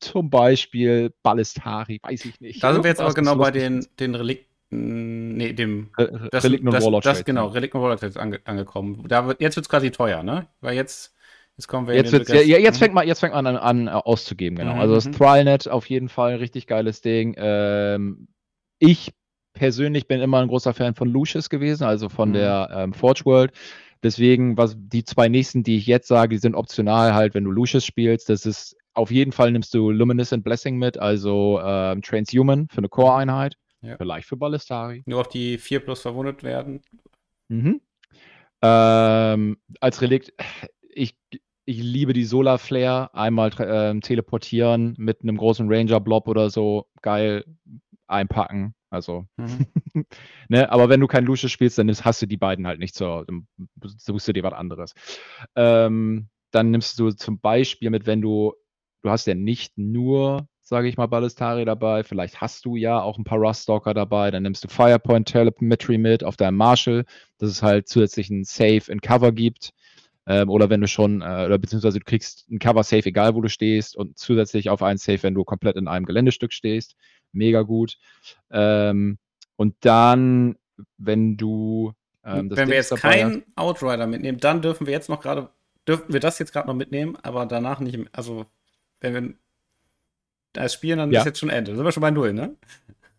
Zum 0.00 0.28
Beispiel 0.28 1.14
Ballistari, 1.22 1.98
weiß 2.02 2.26
ich 2.26 2.38
nicht. 2.40 2.62
Da 2.62 2.74
sind 2.74 2.84
wir 2.84 2.90
jetzt 2.90 3.00
aber 3.00 3.14
genau 3.14 3.36
bei 3.36 3.50
den, 3.50 3.86
den 3.98 4.14
Relikten, 4.14 5.38
nee, 5.38 5.54
dem 5.54 5.88
Das, 6.30 6.44
Relikten 6.44 6.68
und 6.68 6.74
das, 6.74 6.84
das 7.02 7.24
genau. 7.24 7.46
Relikten 7.46 7.78
und 7.78 7.84
Warlord 7.84 8.00
Trades 8.00 8.18
ange, 8.18 8.40
angekommen. 8.44 9.02
Da 9.08 9.26
wird, 9.26 9.40
jetzt 9.40 9.56
wird 9.56 9.64
es 9.64 9.70
quasi 9.70 9.90
teuer, 9.90 10.22
ne? 10.22 10.46
Weil 10.60 10.74
jetzt, 10.76 11.15
jetzt 11.56 11.68
kommen 11.68 11.86
wir 11.86 11.94
Jetzt, 11.94 12.12
wird's, 12.12 12.28
ja, 12.30 12.40
jetzt, 12.40 12.76
Mhm. 12.76 12.78
fängt 12.78 12.94
man, 12.94 13.06
jetzt 13.06 13.20
fängt 13.20 13.34
man 13.34 13.46
an, 13.46 13.56
an 13.56 13.86
äh, 13.88 13.90
auszugeben, 13.90 14.56
genau. 14.56 14.74
Mhm, 14.74 14.80
Also 14.80 14.94
das 14.94 15.06
mhm. 15.06 15.12
Thrallnet 15.12 15.68
auf 15.68 15.88
jeden 15.88 16.08
Fall 16.08 16.32
ein 16.32 16.38
richtig 16.38 16.66
geiles 16.66 17.00
Ding. 17.00 17.34
Ähm, 17.38 18.28
ich 18.78 19.12
persönlich 19.54 20.06
bin 20.06 20.20
immer 20.20 20.40
ein 20.40 20.48
großer 20.48 20.74
Fan 20.74 20.94
von 20.94 21.08
Lucius 21.08 21.48
gewesen, 21.48 21.84
also 21.84 22.08
von 22.08 22.30
Mhm. 22.30 22.34
der 22.34 22.68
ähm, 22.72 22.92
Forge 22.92 23.22
World. 23.24 23.52
Deswegen, 24.02 24.56
was 24.58 24.76
die 24.78 25.04
zwei 25.04 25.28
nächsten, 25.28 25.62
die 25.62 25.78
ich 25.78 25.86
jetzt 25.86 26.08
sage, 26.08 26.28
die 26.34 26.38
sind 26.38 26.54
optional 26.54 27.14
halt, 27.14 27.34
wenn 27.34 27.44
du 27.44 27.50
Lucius 27.50 27.84
spielst. 27.84 28.28
Das 28.28 28.44
ist 28.44 28.76
auf 28.92 29.10
jeden 29.10 29.32
Fall 29.32 29.50
nimmst 29.52 29.72
du 29.74 29.90
Luminescent 29.90 30.44
Blessing 30.44 30.76
mit, 30.76 30.98
also 30.98 31.60
ähm, 31.62 32.02
Transhuman 32.02 32.68
für 32.68 32.78
eine 32.78 32.88
Core-Einheit. 32.88 33.56
Ja. 33.82 33.96
Vielleicht 33.96 34.26
für 34.28 34.36
Ballistari. 34.36 35.02
Nur 35.06 35.20
auf 35.20 35.28
die 35.28 35.58
4 35.58 35.80
plus 35.80 36.00
verwundet 36.02 36.42
werden. 36.42 36.82
Mhm. 37.48 37.80
Ähm, 38.62 39.58
als 39.80 40.00
Relikt, 40.00 40.32
ich, 40.96 41.16
ich 41.64 41.78
liebe 41.82 42.12
die 42.12 42.24
Solar 42.24 42.58
Flare. 42.58 43.14
Einmal 43.14 43.50
ähm, 43.60 44.00
teleportieren 44.00 44.94
mit 44.98 45.22
einem 45.22 45.36
großen 45.36 45.68
Ranger-Blob 45.68 46.28
oder 46.28 46.50
so. 46.50 46.86
Geil. 47.02 47.44
Einpacken. 48.08 48.74
Also, 48.88 49.26
Mhm. 49.36 49.66
ne, 50.48 50.70
aber 50.70 50.88
wenn 50.88 51.00
du 51.00 51.06
kein 51.08 51.24
Lucius 51.24 51.50
spielst, 51.50 51.78
dann 51.78 51.90
hast 51.90 52.22
du 52.22 52.26
die 52.26 52.36
beiden 52.36 52.66
halt 52.66 52.78
nicht 52.78 52.94
so. 52.94 53.24
Dann 53.24 53.46
suchst 53.82 54.28
du 54.28 54.32
dir 54.32 54.44
was 54.44 54.52
anderes. 54.52 54.94
Ähm, 55.56 56.28
dann 56.52 56.70
nimmst 56.70 56.98
du 56.98 57.10
zum 57.10 57.40
Beispiel 57.40 57.90
mit, 57.90 58.06
wenn 58.06 58.20
du, 58.20 58.54
du 59.02 59.10
hast 59.10 59.26
ja 59.26 59.34
nicht 59.34 59.76
nur, 59.76 60.48
sage 60.62 60.88
ich 60.88 60.96
mal, 60.96 61.06
Ballistari 61.06 61.64
dabei, 61.64 62.04
vielleicht 62.04 62.40
hast 62.40 62.64
du 62.64 62.76
ja 62.76 63.00
auch 63.00 63.18
ein 63.18 63.24
paar 63.24 63.38
Ruststalker 63.38 63.92
dabei, 63.94 64.30
dann 64.30 64.44
nimmst 64.44 64.64
du 64.64 64.68
Firepoint 64.68 65.28
Telemetry 65.28 65.98
mit 65.98 66.24
auf 66.24 66.36
deinem 66.36 66.56
Marshall, 66.56 67.04
dass 67.38 67.50
es 67.50 67.62
halt 67.62 67.88
zusätzlich 67.88 68.30
ein 68.30 68.44
Save 68.44 68.82
in 68.88 69.00
Cover 69.00 69.32
gibt. 69.32 69.72
Ähm, 70.26 70.50
oder 70.50 70.70
wenn 70.70 70.80
du 70.80 70.88
schon, 70.88 71.22
äh, 71.22 71.44
oder 71.46 71.58
beziehungsweise 71.58 71.98
du 71.98 72.04
kriegst 72.04 72.50
ein 72.50 72.58
Cover 72.58 72.82
Safe, 72.82 73.06
egal 73.06 73.34
wo 73.34 73.40
du 73.40 73.48
stehst, 73.48 73.96
und 73.96 74.18
zusätzlich 74.18 74.70
auf 74.70 74.82
einen 74.82 74.98
Safe, 74.98 75.22
wenn 75.22 75.34
du 75.34 75.44
komplett 75.44 75.76
in 75.76 75.88
einem 75.88 76.04
Geländestück 76.04 76.52
stehst. 76.52 76.96
Mega 77.32 77.62
gut. 77.62 77.96
Ähm, 78.50 79.18
und 79.56 79.76
dann, 79.80 80.56
wenn 80.98 81.36
du 81.36 81.92
ähm, 82.24 82.50
Wenn 82.50 82.68
wir 82.68 82.74
Dings 82.74 82.90
jetzt 82.90 83.00
keinen 83.00 83.44
Outrider 83.54 84.06
mitnehmen, 84.06 84.38
dann 84.38 84.60
dürfen 84.62 84.86
wir 84.86 84.92
jetzt 84.92 85.08
noch 85.08 85.20
gerade, 85.20 85.48
dürfen 85.86 86.12
wir 86.12 86.20
das 86.20 86.40
jetzt 86.40 86.52
gerade 86.52 86.66
noch 86.66 86.74
mitnehmen, 86.74 87.16
aber 87.22 87.46
danach 87.46 87.78
nicht, 87.78 87.98
also 88.12 88.46
wenn 89.00 89.14
wir 89.14 89.34
das 90.52 90.74
spielen, 90.74 90.98
dann 90.98 91.12
Ja. 91.12 91.20
ist 91.20 91.26
jetzt 91.26 91.38
schon 91.38 91.50
Ende. 91.50 91.76
Sind 91.76 91.84
wir 91.84 91.92
schon 91.92 92.00
bei 92.00 92.10
Null, 92.10 92.32
ne? 92.32 92.56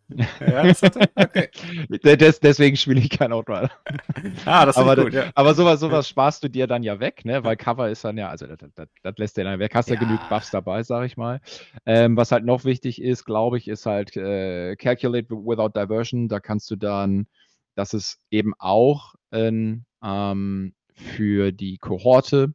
Ja, 0.09 0.65
das 0.65 0.81
hat 0.81 0.95
er? 0.95 1.09
Okay. 1.15 1.49
Des, 2.17 2.39
deswegen 2.39 2.77
spiele 2.77 2.99
ich 3.01 3.09
kein 3.09 3.33
Outrider. 3.33 3.71
Ah, 4.45 4.65
das 4.65 4.77
ist 4.77 4.81
aber, 4.81 4.95
gut, 4.95 5.13
ja. 5.13 5.31
aber 5.35 5.53
sowas, 5.53 5.79
sowas 5.79 6.07
sparst 6.07 6.43
du 6.43 6.49
dir 6.49 6.67
dann 6.67 6.83
ja 6.83 6.99
weg, 6.99 7.25
ne? 7.25 7.43
Weil 7.43 7.57
Cover 7.57 7.89
ist 7.89 8.03
dann 8.05 8.17
ja, 8.17 8.29
also 8.29 8.47
das, 8.47 8.57
das, 8.75 8.87
das 9.03 9.17
lässt 9.17 9.37
dir 9.37 9.43
dann 9.43 9.59
weg. 9.59 9.75
Hast 9.75 9.89
ja 9.89 9.95
Ja. 9.95 9.99
genug 9.99 10.27
Buffs 10.29 10.49
dabei, 10.49 10.83
sag 10.83 11.05
ich 11.05 11.17
mal. 11.17 11.41
Ähm, 11.85 12.15
was 12.17 12.31
halt 12.31 12.45
noch 12.45 12.63
wichtig 12.65 13.01
ist, 13.01 13.25
glaube 13.25 13.57
ich, 13.57 13.67
ist 13.67 13.85
halt 13.85 14.15
äh, 14.15 14.75
Calculate 14.77 15.29
without 15.29 15.69
Diversion. 15.77 16.29
Da 16.29 16.39
kannst 16.39 16.71
du 16.71 16.75
dann, 16.77 17.27
das 17.75 17.93
ist 17.93 18.19
eben 18.31 18.53
auch 18.59 19.15
ähm, 19.31 19.83
ähm, 20.03 20.73
für 20.97 21.51
die 21.51 21.77
Kohorte, 21.77 22.53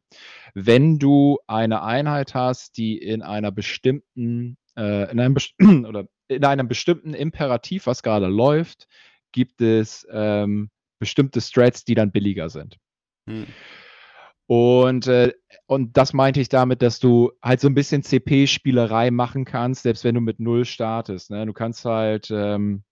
wenn 0.53 0.99
du 0.99 1.39
eine 1.47 1.83
Einheit 1.83 2.35
hast, 2.35 2.77
die 2.77 2.97
in 2.97 3.21
einer 3.21 3.51
bestimmten, 3.51 4.57
äh, 4.77 5.11
in 5.11 5.19
einem 5.19 5.33
best 5.33 5.53
oder 5.59 6.05
in 6.27 6.45
einem 6.45 6.67
bestimmten 6.67 7.13
Imperativ, 7.13 7.87
was 7.87 8.03
gerade 8.03 8.27
läuft, 8.27 8.87
gibt 9.31 9.61
es 9.61 10.07
ähm, 10.11 10.69
bestimmte 10.99 11.41
Strats, 11.41 11.83
die 11.85 11.95
dann 11.95 12.11
billiger 12.11 12.49
sind. 12.49 12.77
Hm. 13.27 13.47
Und, 14.45 15.07
äh, 15.07 15.33
und 15.67 15.97
das 15.97 16.13
meinte 16.13 16.41
ich 16.41 16.49
damit, 16.49 16.81
dass 16.81 16.99
du 16.99 17.31
halt 17.41 17.61
so 17.61 17.67
ein 17.67 17.73
bisschen 17.73 18.03
CP-Spielerei 18.03 19.09
machen 19.09 19.45
kannst, 19.45 19.83
selbst 19.83 20.03
wenn 20.03 20.15
du 20.15 20.21
mit 20.21 20.39
Null 20.39 20.65
startest. 20.65 21.31
Ne? 21.31 21.45
Du 21.45 21.53
kannst 21.53 21.85
halt, 21.85 22.29
ähm, 22.29 22.83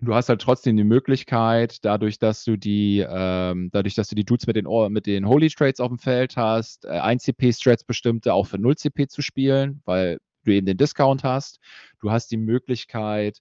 du 0.00 0.14
hast 0.14 0.28
halt 0.28 0.40
trotzdem 0.40 0.76
die 0.76 0.84
Möglichkeit, 0.84 1.84
dadurch, 1.84 2.18
dass 2.18 2.44
du 2.44 2.56
die, 2.56 3.04
ähm, 3.08 3.70
dadurch, 3.72 3.94
dass 3.94 4.08
du 4.08 4.14
die 4.14 4.24
Dudes 4.24 4.46
mit 4.46 4.56
den, 4.56 4.66
mit 4.90 5.06
den 5.06 5.26
Holy 5.26 5.48
Trades 5.48 5.80
auf 5.80 5.88
dem 5.88 5.98
Feld 5.98 6.36
hast, 6.36 6.84
äh, 6.84 6.88
1 6.88 7.24
CP-Strats 7.24 7.84
bestimmte 7.84 8.34
auch 8.34 8.46
für 8.46 8.58
0 8.58 8.76
CP 8.76 9.08
zu 9.08 9.22
spielen, 9.22 9.82
weil 9.84 10.18
du 10.44 10.52
eben 10.52 10.66
den 10.66 10.76
Discount 10.76 11.24
hast. 11.24 11.58
Du 12.00 12.10
hast 12.10 12.30
die 12.30 12.36
Möglichkeit, 12.36 13.40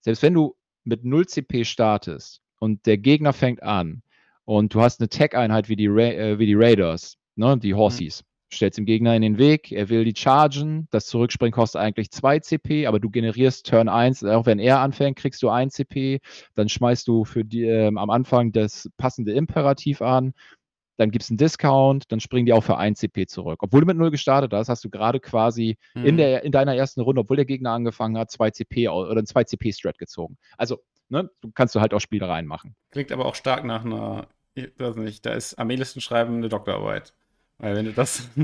selbst 0.00 0.22
wenn 0.22 0.34
du 0.34 0.56
mit 0.84 1.04
0 1.04 1.26
CP 1.26 1.64
startest 1.64 2.40
und 2.58 2.86
der 2.86 2.98
Gegner 2.98 3.32
fängt 3.32 3.62
an 3.62 4.02
und 4.44 4.74
du 4.74 4.80
hast 4.80 5.00
eine 5.00 5.08
Tech-Einheit 5.08 5.68
wie, 5.68 5.76
die 5.76 5.88
Ra 5.88 6.02
äh, 6.02 6.38
wie 6.38 6.46
die 6.46 6.54
Raiders, 6.54 7.16
ne, 7.36 7.58
die 7.58 7.74
Horsies, 7.74 8.24
stellst 8.52 8.78
dem 8.78 8.86
Gegner 8.86 9.14
in 9.14 9.22
den 9.22 9.38
Weg, 9.38 9.72
er 9.72 9.88
will 9.88 10.04
die 10.04 10.14
chargen, 10.18 10.88
das 10.90 11.06
Zurückspringen 11.06 11.52
kostet 11.52 11.80
eigentlich 11.80 12.10
2 12.10 12.38
CP, 12.40 12.86
aber 12.86 12.98
du 13.00 13.10
generierst 13.10 13.66
Turn 13.66 13.88
1, 13.88 14.24
auch 14.24 14.46
wenn 14.46 14.58
er 14.58 14.80
anfängt, 14.80 15.18
kriegst 15.18 15.42
du 15.42 15.50
1 15.50 15.74
CP, 15.74 16.20
dann 16.54 16.68
schmeißt 16.68 17.06
du 17.06 17.24
für 17.24 17.44
die, 17.44 17.64
ähm, 17.64 17.98
am 17.98 18.10
Anfang 18.10 18.52
das 18.52 18.88
passende 18.96 19.32
Imperativ 19.32 20.00
an, 20.02 20.32
dann 20.96 21.10
gibt 21.12 21.22
es 21.22 21.30
einen 21.30 21.36
Discount, 21.38 22.10
dann 22.10 22.18
springen 22.20 22.46
die 22.46 22.52
auch 22.52 22.64
für 22.64 22.76
1 22.76 22.98
CP 22.98 23.26
zurück. 23.26 23.62
Obwohl 23.62 23.82
du 23.82 23.86
mit 23.86 23.96
0 23.96 24.10
gestartet 24.10 24.52
hast, 24.52 24.68
hast 24.68 24.84
du 24.84 24.90
gerade 24.90 25.20
quasi 25.20 25.76
in, 25.94 26.14
Mhm. 26.14 26.16
der, 26.16 26.42
in 26.42 26.50
deiner 26.50 26.74
ersten 26.74 27.00
Runde, 27.02 27.20
obwohl 27.20 27.36
der 27.36 27.44
Gegner 27.46 27.70
angefangen 27.72 28.18
hat, 28.18 28.30
2 28.30 28.50
CP 28.50 28.88
oder 28.88 29.20
ein 29.20 29.26
2 29.26 29.44
CP-Strat 29.44 29.98
gezogen. 29.98 30.38
Also, 30.56 30.78
ne, 31.08 31.30
du 31.40 31.52
kannst 31.52 31.74
du 31.74 31.80
halt 31.80 31.94
auch 31.94 32.00
Spielereien 32.00 32.46
machen. 32.46 32.74
Klingt 32.90 33.12
aber 33.12 33.26
auch 33.26 33.36
stark 33.36 33.64
nach 33.64 33.84
einer, 33.84 34.26
ich 34.54 34.70
weiß 34.76 34.96
nicht, 34.96 35.24
da 35.24 35.34
ist 35.34 35.54
am 35.54 35.70
ehesten 35.70 36.00
schreiben 36.00 36.38
eine 36.38 36.48
Doktorarbeit. 36.48 37.14
Weil 37.58 37.76
wenn 37.76 37.86
du 37.86 37.92
das. 37.92 38.28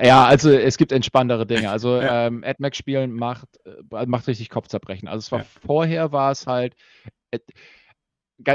Ja, 0.00 0.26
also 0.26 0.50
es 0.50 0.76
gibt 0.76 0.92
entspanntere 0.92 1.46
Dinge. 1.46 1.70
Also 1.70 1.96
Ja. 1.96 2.26
ähm, 2.26 2.44
AdMac 2.44 2.76
spielen 2.76 3.12
macht, 3.12 3.48
äh, 3.64 4.06
macht 4.06 4.26
richtig 4.28 4.50
Kopfzerbrechen. 4.50 5.08
Also 5.08 5.20
es 5.20 5.32
war 5.32 5.38
Ja. 5.40 5.46
vorher 5.66 6.12
war 6.12 6.30
es 6.30 6.46
halt, 6.46 6.74
äh, 7.30 7.38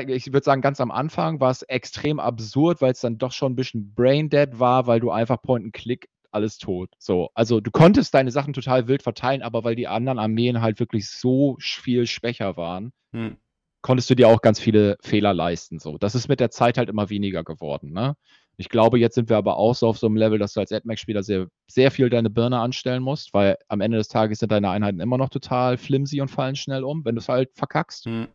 ich 0.07 0.27
würde 0.31 0.43
sagen, 0.45 0.61
ganz 0.61 0.79
am 0.79 0.91
Anfang 0.91 1.39
war 1.39 1.51
es 1.51 1.63
extrem 1.63 2.19
absurd, 2.19 2.81
weil 2.81 2.91
es 2.91 3.01
dann 3.01 3.17
doch 3.17 3.31
schon 3.31 3.53
ein 3.53 3.55
bisschen 3.55 3.93
braindead 3.95 4.59
war, 4.59 4.87
weil 4.87 4.99
du 4.99 5.11
einfach 5.11 5.41
Point 5.41 5.65
and 5.65 5.73
Click 5.73 6.07
alles 6.31 6.57
tot. 6.57 6.89
So, 6.99 7.29
also 7.33 7.59
du 7.59 7.69
konntest 7.71 8.13
deine 8.13 8.31
Sachen 8.31 8.53
total 8.53 8.87
wild 8.87 9.03
verteilen, 9.03 9.41
aber 9.41 9.63
weil 9.63 9.75
die 9.75 9.87
anderen 9.87 10.19
Armeen 10.19 10.61
halt 10.61 10.79
wirklich 10.79 11.09
so 11.09 11.57
viel 11.59 12.05
schwächer 12.07 12.55
waren, 12.57 12.93
Hm. 13.11 13.37
konntest 13.81 14.09
du 14.09 14.15
dir 14.15 14.29
auch 14.29 14.41
ganz 14.41 14.59
viele 14.59 14.97
Fehler 15.01 15.33
leisten. 15.33 15.79
So, 15.79 15.97
das 15.97 16.15
ist 16.15 16.27
mit 16.29 16.39
der 16.39 16.49
Zeit 16.51 16.77
halt 16.77 16.89
immer 16.89 17.09
weniger 17.09 17.43
geworden. 17.43 17.91
Ne? 17.91 18.15
Ich 18.57 18.69
glaube, 18.69 18.99
jetzt 18.99 19.15
sind 19.15 19.29
wir 19.29 19.37
aber 19.37 19.57
auch 19.57 19.73
so 19.73 19.87
auf 19.87 19.97
so 19.97 20.07
einem 20.07 20.15
Level, 20.15 20.37
dass 20.37 20.53
du 20.53 20.59
als 20.59 20.71
AdMac-Spieler 20.71 21.23
sehr, 21.23 21.47
sehr 21.67 21.89
viel 21.91 22.09
deine 22.09 22.29
Birne 22.29 22.59
anstellen 22.59 23.01
musst, 23.01 23.33
weil 23.33 23.57
am 23.67 23.81
Ende 23.81 23.97
des 23.97 24.07
Tages 24.07 24.39
sind 24.39 24.51
deine 24.51 24.69
Einheiten 24.69 24.99
immer 24.99 25.17
noch 25.17 25.29
total 25.29 25.77
flimsy 25.77 26.21
und 26.21 26.29
fallen 26.29 26.55
schnell 26.55 26.83
um, 26.83 27.03
wenn 27.03 27.15
du 27.15 27.19
es 27.19 27.29
halt 27.29 27.49
verkackst. 27.55 28.05
Hm. 28.05 28.27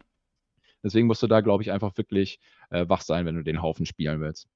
Deswegen 0.83 1.07
musst 1.07 1.23
du 1.23 1.27
da, 1.27 1.41
glaube 1.41 1.63
ich, 1.63 1.73
einfach 1.73 1.97
wirklich 1.97 2.41
äh, 2.71 2.89
wach 2.89 3.03
sein, 3.03 3.27
wenn 3.27 3.37
du 3.37 3.43
den 3.43 3.63
Haufen 3.63 3.87
spielen 3.87 4.21
willst. 4.21 4.49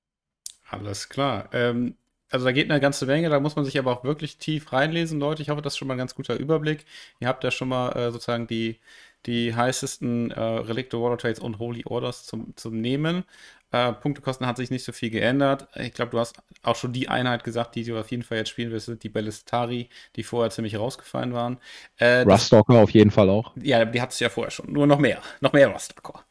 Alles 0.69 1.09
klar. 1.09 1.49
Ähm, 1.53 1.97
also 2.31 2.47
da 2.47 2.53
geht 2.53 2.71
eine 2.71 2.81
ganze 2.81 3.05
Menge, 3.07 3.29
da 3.29 3.41
muss 3.41 3.57
man 3.57 3.65
sich 3.65 3.79
aber 3.79 3.93
auch 3.93 4.05
wirklich 4.05 4.39
tief 4.39 4.73
reinlesen, 4.73 5.21
Leute. 5.21 5.43
Ich 5.43 5.51
hoffe, 5.51 5.61
das 5.61 5.75
ist 5.75 5.79
schon 5.79 5.89
mal 5.89 5.95
ein 5.95 5.99
ganz 5.99 6.15
guter 6.15 6.37
Überblick. 6.37 6.87
Ihr 7.21 7.29
habt 7.29 7.45
ja 7.45 7.51
schon 7.51 7.69
mal 7.69 7.91
äh, 7.91 8.11
sozusagen 8.11 8.47
die, 8.47 8.81
die 9.27 9.55
heißesten 9.55 10.31
äh, 10.31 10.41
Relikte, 10.41 10.99
Water 11.01 11.19
Trades 11.19 11.41
und 11.41 11.59
Holy 11.59 11.85
Orders 11.85 12.25
zum, 12.25 12.57
zum 12.57 12.81
Nehmen. 12.81 13.25
Äh, 13.73 13.93
Punktekosten 13.95 14.47
hat 14.47 14.59
sich 14.59 14.71
nicht 14.71 14.85
so 14.85 14.93
viel 14.93 15.11
geändert. 15.11 15.67
Ich 15.77 15.95
glaube, 15.95 16.11
du 16.13 16.19
hast 16.19 16.37
auch 16.63 16.77
schon 16.77 16.93
die 16.93 17.09
Einheit 17.09 17.43
gesagt, 17.43 17.75
die 17.75 17.85
du 17.85 17.99
auf 17.99 18.11
jeden 18.11 18.23
Fall 18.23 18.39
jetzt 18.39 18.51
spielen 18.51 18.71
wirst, 18.71 19.03
die 19.03 19.09
Ballistari, 19.09 19.89
die 20.17 20.23
vorher 20.23 20.51
ziemlich 20.51 20.79
rausgefallen 20.79 21.33
waren. 21.33 21.59
Äh, 21.97 22.25
das, 22.25 22.27
Ruststalker 22.27 22.75
auf 22.75 22.91
jeden 22.91 23.11
Fall 23.11 23.31
auch. 23.31 23.53
ja, 23.57 23.85
die 23.85 24.01
hat 24.01 24.13
es 24.13 24.21
ja 24.21 24.29
vorher 24.29 24.51
schon. 24.51 24.73
Nur 24.73 24.87
noch 24.87 24.99
mehr. 24.99 25.21
Noch 25.41 25.53
mehr 25.53 25.69
Rustalker. 25.69 26.25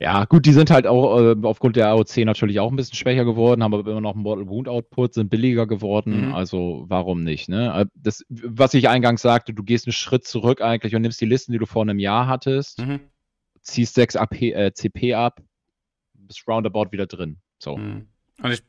Ja, 0.00 0.24
gut, 0.24 0.44
die 0.44 0.52
sind 0.52 0.70
halt 0.70 0.86
auch 0.86 1.20
äh, 1.20 1.36
aufgrund 1.44 1.76
der 1.76 1.88
AOC 1.88 2.24
natürlich 2.24 2.58
auch 2.60 2.70
ein 2.70 2.76
bisschen 2.76 2.96
schwächer 2.96 3.24
geworden, 3.24 3.62
haben 3.62 3.72
aber 3.74 3.88
immer 3.88 4.00
noch 4.00 4.14
einen 4.14 4.22
Mortal 4.22 4.48
Wound 4.48 4.68
Output, 4.68 5.14
sind 5.14 5.30
billiger 5.30 5.66
geworden, 5.66 6.28
Mhm. 6.28 6.34
also 6.34 6.84
warum 6.88 7.22
nicht, 7.22 7.48
ne? 7.48 7.72
Äh, 7.82 7.86
Das, 7.94 8.24
was 8.28 8.74
ich 8.74 8.88
eingangs 8.88 9.22
sagte, 9.22 9.54
du 9.54 9.62
gehst 9.62 9.86
einen 9.86 9.92
Schritt 9.92 10.26
zurück 10.26 10.60
eigentlich 10.60 10.94
und 10.96 11.02
nimmst 11.02 11.20
die 11.20 11.26
Listen, 11.26 11.52
die 11.52 11.58
du 11.58 11.66
vor 11.66 11.82
einem 11.82 12.00
Jahr 12.00 12.26
hattest, 12.26 12.80
Mhm. 12.80 13.00
ziehst 13.62 13.94
6 13.94 14.16
AP, 14.16 14.52
äh, 14.52 14.72
CP 14.74 15.14
ab, 15.14 15.40
bist 16.26 16.48
roundabout 16.48 16.92
wieder 16.92 17.06
drin. 17.06 17.38
So. 17.58 17.76
Mhm. 17.76 18.08
Und 18.42 18.50
ich, 18.50 18.62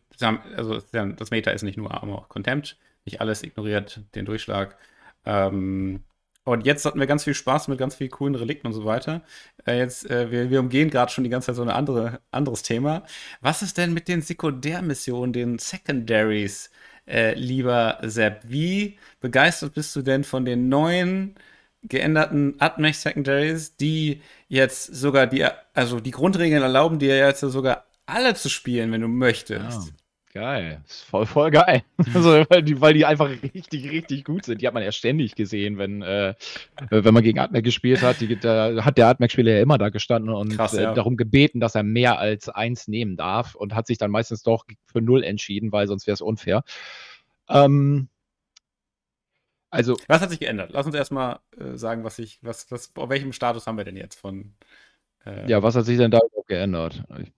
also 0.55 0.79
das 0.79 1.31
Meta 1.31 1.51
ist 1.51 1.63
nicht 1.63 1.77
nur 1.77 1.93
Armor 1.93 2.27
Contempt, 2.29 2.77
nicht 3.05 3.21
alles 3.21 3.43
ignoriert 3.43 4.01
den 4.15 4.25
Durchschlag. 4.25 4.77
Ähm, 5.25 6.03
Und 6.43 6.65
jetzt 6.65 6.85
hatten 6.85 6.99
wir 6.99 7.07
ganz 7.07 7.23
viel 7.23 7.33
Spaß 7.33 7.67
mit 7.69 7.79
ganz 7.79 7.95
vielen 7.95 8.11
coolen 8.11 8.35
Relikten 8.35 8.67
und 8.67 8.73
so 8.73 8.85
weiter. 8.85 9.23
Äh, 9.65 9.79
jetzt, 9.79 10.07
äh, 10.09 10.29
wir, 10.29 10.51
wir 10.51 10.59
umgehen 10.59 10.91
gerade 10.91 11.11
schon 11.11 11.23
die 11.23 11.31
ganze 11.31 11.47
Zeit 11.47 11.55
so 11.55 11.63
ein 11.63 11.69
andere, 11.69 12.21
anderes 12.29 12.61
Thema. 12.61 13.03
Was 13.41 13.63
ist 13.63 13.79
denn 13.79 13.93
mit 13.93 14.07
den 14.07 14.21
Sekundärmissionen, 14.21 15.33
den 15.33 15.57
Secondaries, 15.57 16.69
äh, 17.07 17.33
lieber 17.33 17.97
Sepp? 18.03 18.41
Wie 18.43 18.99
begeistert 19.21 19.73
bist 19.73 19.95
du 19.95 20.03
denn 20.03 20.23
von 20.23 20.45
den 20.45 20.69
neuen 20.69 21.33
geänderten 21.87 22.55
Admech 22.59 22.97
Secondaries, 22.97 23.75
die 23.77 24.21
jetzt 24.47 24.95
sogar 24.95 25.27
die, 25.27 25.45
also 25.73 25.99
die 25.99 26.11
Grundregeln 26.11 26.61
erlauben 26.61 26.99
dir 26.99 27.17
jetzt 27.17 27.41
sogar 27.41 27.85
alle 28.05 28.35
zu 28.35 28.49
spielen, 28.49 28.91
wenn 28.91 29.01
du 29.01 29.07
möchtest. 29.07 29.87
Ja. 29.87 29.93
Geil. 30.35 30.81
Ist 30.85 31.03
voll, 31.03 31.25
voll 31.25 31.49
geil. 31.49 31.83
Also, 32.13 32.43
weil, 32.49 32.61
die, 32.61 32.81
weil 32.81 32.93
die 32.93 33.05
einfach 33.05 33.29
richtig, 33.29 33.89
richtig 33.89 34.25
gut 34.25 34.43
sind. 34.43 34.61
Die 34.61 34.67
hat 34.67 34.73
man 34.73 34.83
ja 34.83 34.91
ständig 34.91 35.35
gesehen, 35.35 35.77
wenn, 35.77 36.01
äh, 36.01 36.33
wenn 36.89 37.13
man 37.13 37.23
gegen 37.23 37.39
Atmec 37.39 37.63
gespielt 37.63 38.01
hat. 38.01 38.19
Die, 38.19 38.37
da 38.37 38.83
hat 38.83 38.97
der 38.97 39.07
Atmec-Spieler 39.07 39.53
ja 39.53 39.61
immer 39.61 39.77
da 39.77 39.87
gestanden 39.87 40.33
und 40.33 40.57
Krass, 40.57 40.73
ja. 40.73 40.91
äh, 40.91 40.93
darum 40.93 41.15
gebeten, 41.15 41.61
dass 41.61 41.73
er 41.73 41.83
mehr 41.83 42.19
als 42.19 42.49
eins 42.49 42.89
nehmen 42.89 43.15
darf 43.15 43.55
und 43.55 43.73
hat 43.75 43.87
sich 43.87 43.97
dann 43.97 44.11
meistens 44.11 44.43
doch 44.43 44.65
für 44.85 45.01
null 45.01 45.23
entschieden, 45.23 45.71
weil 45.71 45.87
sonst 45.87 46.05
wäre 46.05 46.15
es 46.15 46.21
unfair. 46.21 46.63
Ähm, 47.47 48.09
also. 49.75 49.97
Was 50.07 50.21
hat 50.21 50.29
sich 50.29 50.39
geändert? 50.39 50.71
Lass 50.73 50.85
uns 50.85 50.95
erstmal 50.95 51.39
äh, 51.57 51.75
sagen, 51.75 52.03
was 52.03 52.15
sich, 52.15 52.39
was, 52.41 52.71
was, 52.71 52.91
auf 52.95 53.09
welchem 53.09 53.33
Status 53.33 53.67
haben 53.67 53.77
wir 53.77 53.85
denn 53.85 53.97
jetzt 53.97 54.19
von. 54.19 54.53
Äh, 55.25 55.49
ja, 55.49 55.61
was 55.63 55.75
hat 55.75 55.85
sich 55.85 55.97
denn 55.97 56.11
da 56.11 56.19
geändert? 56.47 57.03
Ich 57.19 57.31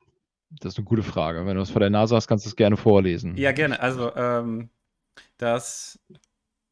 das 0.50 0.74
ist 0.74 0.78
eine 0.78 0.86
gute 0.86 1.04
Frage. 1.04 1.46
Wenn 1.46 1.56
du 1.56 1.62
es 1.62 1.70
vor 1.70 1.80
der 1.80 1.90
Nase 1.90 2.16
hast, 2.16 2.28
kannst 2.28 2.46
du 2.46 2.50
es 2.50 2.56
gerne 2.56 2.78
vorlesen. 2.78 3.36
Ja, 3.38 3.52
gerne. 3.52 3.80
Also, 3.80 4.16
ähm, 4.16 4.70
das 5.38 6.00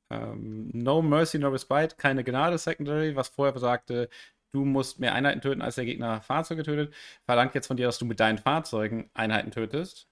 ähm, 0.09 0.69
No 0.73 1.01
Mercy, 1.01 1.39
No 1.39 1.49
Respite, 1.49 1.95
keine 1.97 2.23
Gnade 2.23 2.57
Secondary, 2.57 3.15
was 3.15 3.29
vorher 3.29 3.53
besagte, 3.53 4.09
du 4.51 4.63
musst 4.63 4.99
mehr 4.99 5.13
Einheiten 5.13 5.41
töten, 5.41 5.61
als 5.61 5.75
der 5.75 5.85
Gegner 5.85 6.21
Fahrzeuge 6.21 6.63
tötet, 6.63 6.93
verlangt 7.25 7.55
jetzt 7.55 7.67
von 7.67 7.77
dir, 7.77 7.87
dass 7.87 7.99
du 7.99 8.05
mit 8.05 8.19
deinen 8.19 8.37
Fahrzeugen 8.37 9.09
Einheiten 9.13 9.51
tötest. 9.51 10.07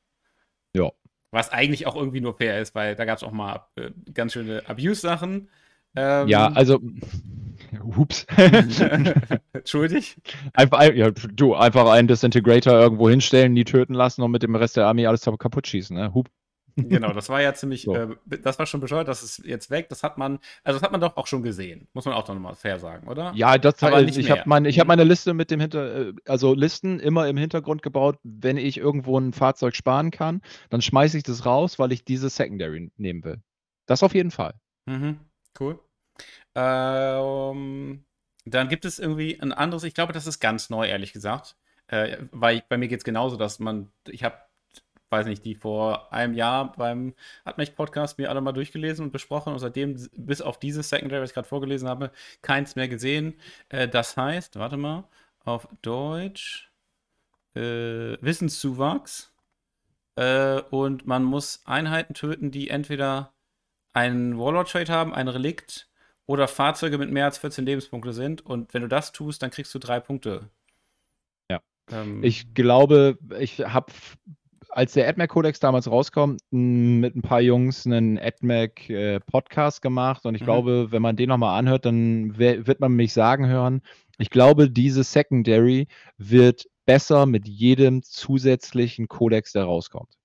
Ja. 0.75 0.91
Was 1.33 1.49
eigentlich 1.49 1.87
auch 1.87 1.95
irgendwie 1.95 2.21
nur 2.21 2.35
fair 2.35 2.61
ist, 2.61 2.75
weil 2.75 2.95
da 2.95 3.05
gab 3.05 3.17
es 3.17 3.23
auch 3.23 3.31
mal 3.31 3.65
äh, 3.75 3.89
ganz 4.13 4.33
schöne 4.33 4.61
Abuse-Sachen. 4.67 5.49
Ähm, 5.95 6.27
ja, 6.27 6.47
also 6.47 6.79
Hups. 7.95 8.25
Entschuldig? 9.53 10.17
Einfach, 10.53 10.93
ja, 10.93 11.09
du, 11.11 11.55
einfach 11.55 11.89
einen 11.89 12.07
Disintegrator 12.07 12.73
irgendwo 12.73 13.09
hinstellen, 13.09 13.55
die 13.55 13.63
töten 13.65 13.95
lassen 13.95 14.21
und 14.21 14.31
mit 14.31 14.43
dem 14.43 14.55
Rest 14.55 14.77
der 14.77 14.85
Armee 14.85 15.07
alles 15.07 15.21
kaputt 15.21 15.67
schießen, 15.67 15.95
ne? 15.97 16.13
Hup. 16.13 16.29
Genau, 16.75 17.13
das 17.13 17.29
war 17.29 17.41
ja 17.41 17.53
ziemlich, 17.53 17.83
so. 17.83 17.95
äh, 17.95 18.15
das 18.41 18.57
war 18.57 18.65
schon 18.65 18.81
bescheuert, 18.81 19.07
das 19.07 19.23
ist 19.23 19.45
jetzt 19.45 19.69
weg. 19.69 19.89
Das 19.89 20.03
hat 20.03 20.17
man, 20.17 20.39
also 20.63 20.79
das 20.79 20.83
hat 20.83 20.91
man 20.91 21.01
doch 21.01 21.17
auch 21.17 21.27
schon 21.27 21.43
gesehen, 21.43 21.87
muss 21.93 22.05
man 22.05 22.13
auch 22.13 22.27
noch 22.27 22.39
mal 22.39 22.55
fair 22.55 22.79
sagen, 22.79 23.07
oder? 23.07 23.31
Ja, 23.35 23.57
das 23.57 23.81
Aber 23.83 24.01
nicht 24.01 24.17
ich 24.17 24.31
habe 24.31 24.43
meine, 24.45 24.69
hab 24.69 24.87
meine 24.87 25.03
Liste 25.03 25.33
mit 25.33 25.51
dem 25.51 25.59
Hinter, 25.59 26.09
äh, 26.09 26.13
also 26.27 26.53
Listen 26.53 26.99
immer 26.99 27.27
im 27.27 27.37
Hintergrund 27.37 27.81
gebaut. 27.81 28.17
Wenn 28.23 28.57
ich 28.57 28.77
irgendwo 28.77 29.19
ein 29.19 29.33
Fahrzeug 29.33 29.75
sparen 29.75 30.11
kann, 30.11 30.41
dann 30.69 30.81
schmeiße 30.81 31.17
ich 31.17 31.23
das 31.23 31.45
raus, 31.45 31.79
weil 31.79 31.91
ich 31.91 32.03
diese 32.03 32.29
Secondary 32.29 32.91
nehmen 32.97 33.23
will. 33.23 33.41
Das 33.85 34.03
auf 34.03 34.15
jeden 34.15 34.31
Fall. 34.31 34.53
Mhm, 34.85 35.19
cool. 35.59 35.79
Ähm, 36.55 38.05
dann 38.45 38.69
gibt 38.69 38.85
es 38.85 38.99
irgendwie 38.99 39.39
ein 39.39 39.51
anderes, 39.51 39.83
ich 39.83 39.93
glaube, 39.93 40.13
das 40.13 40.27
ist 40.27 40.39
ganz 40.39 40.69
neu, 40.69 40.87
ehrlich 40.87 41.13
gesagt. 41.13 41.55
Äh, 41.87 42.17
weil 42.31 42.57
ich, 42.57 42.63
bei 42.63 42.77
mir 42.77 42.87
geht 42.87 42.99
es 42.99 43.03
genauso, 43.03 43.37
dass 43.37 43.59
man, 43.59 43.91
ich 44.07 44.23
habe, 44.23 44.37
weiß 45.13 45.27
nicht, 45.27 45.45
die 45.45 45.55
vor 45.55 46.11
einem 46.11 46.33
Jahr 46.33 46.73
beim 46.73 47.13
Atmech-Podcast 47.45 48.17
mir 48.17 48.29
alle 48.29 48.41
mal 48.41 48.51
durchgelesen 48.51 49.05
und 49.05 49.11
besprochen 49.11 49.53
und 49.53 49.59
seitdem, 49.59 49.95
bis 50.17 50.41
auf 50.41 50.59
dieses 50.59 50.89
Secondary, 50.89 51.21
was 51.21 51.29
ich 51.29 51.35
gerade 51.35 51.47
vorgelesen 51.47 51.87
habe, 51.87 52.11
keins 52.41 52.75
mehr 52.75 52.87
gesehen. 52.87 53.35
Äh, 53.69 53.87
das 53.87 54.17
heißt, 54.17 54.57
warte 54.57 54.77
mal, 54.77 55.05
auf 55.45 55.67
Deutsch, 55.81 56.71
äh, 57.55 58.17
Wissenszuwachs. 58.21 59.31
Äh, 60.15 60.61
und 60.69 61.07
man 61.07 61.23
muss 61.23 61.61
Einheiten 61.65 62.13
töten, 62.13 62.51
die 62.51 62.69
entweder 62.69 63.33
einen 63.93 64.37
Warlord-Trade 64.37 64.91
haben, 64.91 65.13
ein 65.13 65.27
Relikt 65.27 65.87
oder 66.25 66.47
Fahrzeuge 66.47 66.97
mit 66.97 67.11
mehr 67.11 67.25
als 67.25 67.37
14 67.37 67.65
Lebenspunkte 67.65 68.13
sind. 68.13 68.45
Und 68.45 68.73
wenn 68.73 68.81
du 68.81 68.87
das 68.87 69.11
tust, 69.11 69.41
dann 69.41 69.51
kriegst 69.51 69.73
du 69.73 69.79
drei 69.79 69.99
Punkte. 69.99 70.49
Ja. 71.49 71.61
Ähm, 71.91 72.23
ich 72.23 72.53
glaube, 72.53 73.17
ich 73.39 73.59
habe, 73.59 73.91
als 74.75 74.93
der 74.93 75.07
AdMac-Kodex 75.07 75.59
damals 75.59 75.89
rauskommt, 75.89 76.41
mit 76.51 77.15
ein 77.15 77.21
paar 77.21 77.41
Jungs 77.41 77.85
einen 77.85 78.17
AdMac-Podcast 78.17 79.77
äh, 79.77 79.81
gemacht. 79.81 80.25
Und 80.25 80.35
ich 80.35 80.41
mhm. 80.41 80.45
glaube, 80.45 80.91
wenn 80.91 81.01
man 81.01 81.15
den 81.15 81.29
nochmal 81.29 81.57
anhört, 81.59 81.85
dann 81.85 82.37
wird 82.37 82.79
man 82.79 82.91
mich 82.93 83.13
sagen 83.13 83.47
hören, 83.47 83.81
ich 84.17 84.29
glaube, 84.29 84.69
diese 84.69 85.03
Secondary 85.03 85.87
wird 86.17 86.67
besser 86.85 87.25
mit 87.25 87.47
jedem 87.47 88.03
zusätzlichen 88.03 89.07
Kodex, 89.07 89.53
der 89.53 89.63
rauskommt. 89.63 90.17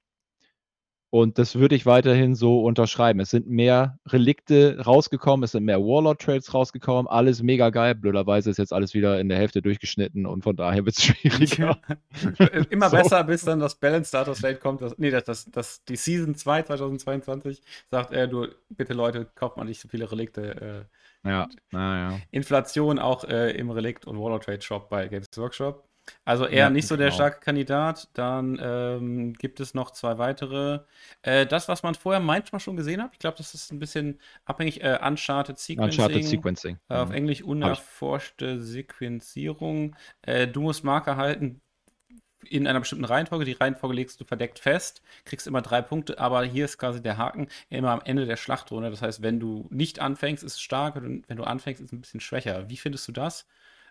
Und 1.11 1.39
das 1.39 1.55
würde 1.55 1.75
ich 1.75 1.87
weiterhin 1.87 2.35
so 2.35 2.61
unterschreiben. 2.63 3.21
Es 3.21 3.31
sind 3.31 3.49
mehr 3.49 3.99
Relikte 4.07 4.79
rausgekommen, 4.85 5.45
es 5.45 5.53
sind 5.53 5.65
mehr 5.65 5.81
Warlord-Trades 5.81 6.53
rausgekommen, 6.53 7.07
alles 7.07 7.43
mega 7.43 7.71
geil. 7.71 7.95
Blöderweise 7.95 8.51
ist 8.51 8.59
jetzt 8.59 8.75
alles 8.75 8.93
wieder 8.93 9.19
in 9.19 9.31
der 9.31 9.39
Hälfte 9.39 9.63
durchgeschnitten 9.63 10.27
und 10.27 10.43
von 10.43 10.55
daher 10.55 10.85
wird 10.85 10.99
es 10.99 11.05
schwieriger. 11.05 11.79
Immer 12.71 12.91
so. 12.91 12.99
besser, 12.99 13.25
bis 13.25 13.43
dann 13.43 13.59
das 13.59 13.77
Balance 13.77 14.09
Status 14.09 14.45
Rate 14.45 14.57
kommt. 14.59 14.83
Das, 14.83 14.99
nee, 14.99 15.11
das, 15.11 15.25
das, 15.25 15.51
das, 15.51 15.85
die 15.85 15.97
Season 15.97 16.35
2 16.35 16.65
2022 16.65 17.63
sagt 17.91 18.13
er, 18.13 18.27
du, 18.27 18.49
bitte 18.69 18.93
Leute, 18.93 19.27
kauft 19.35 19.57
mal 19.57 19.65
nicht 19.65 19.81
so 19.81 19.89
viele 19.89 20.11
Relikte. 20.13 20.87
Äh, 21.25 21.29
ja, 21.29 21.49
naja. 21.71 22.21
Inflation 22.31 22.99
auch 22.99 23.25
äh, 23.25 23.53
im 23.53 23.71
Relikt- 23.71 24.07
und 24.07 24.19
Warlord-Trade-Shop 24.21 24.91
bei 24.91 25.09
Games 25.09 25.27
Workshop. 25.37 25.88
Also 26.25 26.47
eher 26.47 26.65
ja, 26.65 26.71
nicht 26.71 26.87
so 26.87 26.97
der 26.97 27.09
genau. 27.09 27.15
starke 27.17 27.41
Kandidat. 27.41 28.09
Dann 28.15 28.59
ähm, 28.63 29.33
gibt 29.35 29.61
es 29.61 29.75
noch 29.75 29.91
zwei 29.91 30.19
weitere. 30.19 30.81
Äh, 31.23 31.47
das, 31.47 31.69
was 31.69 31.83
man 31.83 31.95
vorher 31.95 32.21
manchmal 32.21 32.61
schon 32.61 32.77
gesehen 32.77 33.03
hat, 33.03 33.11
ich 33.13 33.19
glaube, 33.19 33.37
das 33.37 33.55
ist 33.55 33.73
ein 33.73 33.79
bisschen 33.79 34.21
abhängig. 34.45 34.83
Äh, 34.83 34.99
Uncharted 35.03 35.59
Sequencing. 35.59 36.05
Uncharted 36.05 36.25
Sequencing. 36.25 36.79
Äh, 36.89 36.95
auf 36.95 37.09
mhm. 37.09 37.15
Englisch 37.15 37.43
unerforschte 37.43 38.61
Sequenzierung. 38.61 39.97
Äh, 40.23 40.49
du 40.49 40.61
musst 40.61 40.85
Marker 40.85 41.17
halten 41.17 41.61
in 42.45 42.67
einer 42.67 42.81
bestimmten 42.81 43.05
Reihenfolge. 43.05 43.45
Die 43.45 43.53
Reihenfolge 43.53 43.95
legst 43.95 44.21
du 44.21 44.25
verdeckt 44.25 44.59
fest, 44.59 45.03
kriegst 45.25 45.47
immer 45.47 45.63
drei 45.63 45.83
Punkte, 45.83 46.19
aber 46.19 46.45
hier 46.45 46.65
ist 46.65 46.79
quasi 46.79 47.03
der 47.03 47.19
Haken 47.19 47.49
immer 47.69 47.91
am 47.91 48.03
Ende 48.05 48.27
der 48.27 48.37
Schlachtrunde. 48.37 48.91
Das 48.91 49.03
heißt, 49.03 49.23
wenn 49.23 49.41
du 49.41 49.69
nicht 49.71 50.01
anfängst, 50.01 50.43
ist 50.45 50.55
es 50.55 50.61
stark, 50.61 50.97
wenn 50.97 51.37
du 51.37 51.45
anfängst, 51.45 51.81
ist 51.81 51.89
es 51.89 51.93
ein 51.93 52.01
bisschen 52.01 52.21
schwächer. 52.21 52.69
Wie 52.69 52.77
findest 52.77 53.09
du 53.09 53.13
das? 53.13 53.47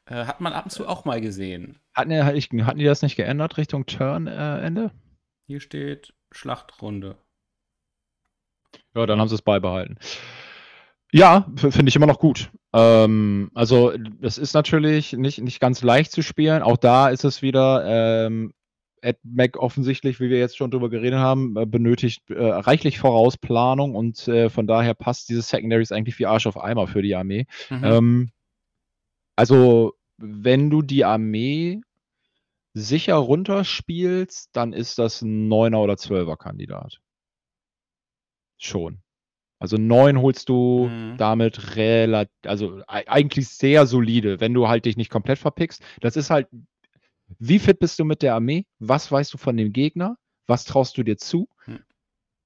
Äh, 0.08 0.26
hat 0.26 0.42
man 0.42 0.54
ab 0.54 0.66
und 0.66 0.72
zu 0.72 0.88
auch 0.88 1.06
mal 1.06 1.22
gesehen. 1.22 1.80
Hatten, 1.94 2.14
hatten 2.66 2.80
die 2.80 2.86
das 2.86 3.02
nicht 3.02 3.16
geändert 3.16 3.58
Richtung 3.58 3.86
Turn-Ende? 3.86 4.86
Äh, 4.86 4.90
Hier 5.48 5.60
steht 5.60 6.14
Schlachtrunde. 6.32 7.18
Ja, 8.96 9.06
dann 9.06 9.20
haben 9.20 9.28
sie 9.28 9.36
es 9.36 9.42
beibehalten. 9.42 9.98
Ja, 11.12 11.48
finde 11.56 11.90
ich 11.90 11.96
immer 11.96 12.06
noch 12.06 12.20
gut. 12.20 12.52
Ähm, 12.74 13.50
also, 13.54 13.94
das 14.22 14.38
ist 14.38 14.54
natürlich 14.54 15.14
nicht, 15.14 15.40
nicht 15.40 15.60
ganz 15.60 15.82
leicht 15.82 16.12
zu 16.12 16.22
spielen. 16.22 16.62
Auch 16.62 16.78
da 16.78 17.10
ist 17.10 17.24
es 17.24 17.42
wieder, 17.42 17.84
ähm, 17.86 18.54
AdMac 19.04 19.58
offensichtlich, 19.58 20.20
wie 20.20 20.30
wir 20.30 20.40
jetzt 20.40 20.58
schon 20.58 20.72
drüber 20.72 20.90
geredet 20.90 21.20
haben, 21.20 21.56
äh, 21.56 21.66
benötigt 21.66 22.30
äh, 22.30 22.44
reichlich 22.44 23.00
Vorausplanung 23.00 23.96
und 23.96 24.28
äh, 24.28 24.50
von 24.50 24.68
daher 24.68 24.96
passt 24.96 25.30
dieses 25.30 25.50
Secondaries 25.50 25.92
eigentlich 25.92 26.20
wie 26.20 26.26
Arsch 26.26 26.48
auf 26.48 26.60
Eimer 26.60 26.88
für 26.88 27.02
die 27.02 27.16
Armee. 27.16 27.46
Mhm. 27.70 27.84
Ähm, 27.84 28.32
also, 29.36 29.94
wenn 30.18 30.70
du 30.70 30.82
die 30.82 31.06
Armee 31.06 31.82
sicher 32.74 33.16
runterspielst, 33.16 34.50
dann 34.54 34.74
ist 34.74 35.00
das 35.00 35.22
ein 35.22 35.48
9er 35.50 35.78
oder 35.78 35.94
12er 35.94 36.38
Kandidat. 36.38 37.00
Schon. 38.58 39.02
Also 39.60 39.78
9 39.78 40.22
holst 40.22 40.50
du 40.50 40.88
mhm. 40.88 41.18
damit 41.18 41.76
relativ, 41.76 42.34
also 42.46 42.82
eigentlich 42.88 43.48
sehr 43.50 43.88
solide, 43.88 44.40
wenn 44.40 44.54
du 44.54 44.68
halt 44.68 44.86
dich 44.86 44.98
nicht 44.98 45.10
komplett 45.10 45.40
verpickst. 45.40 45.82
Das 46.02 46.16
ist 46.16 46.30
halt, 46.30 46.48
wie 47.40 47.60
fit 47.60 47.80
bist 47.80 48.00
du 48.00 48.06
mit 48.06 48.22
der 48.22 48.36
Armee? 48.36 48.66
Was 48.80 49.12
weißt 49.12 49.34
du 49.34 49.38
von 49.38 49.58
dem 49.58 49.74
Gegner? 49.74 50.18
Was 50.46 50.66
traust 50.66 50.98
du 50.98 51.04
dir 51.04 51.18
zu? 51.18 51.50
Mhm. 51.66 51.84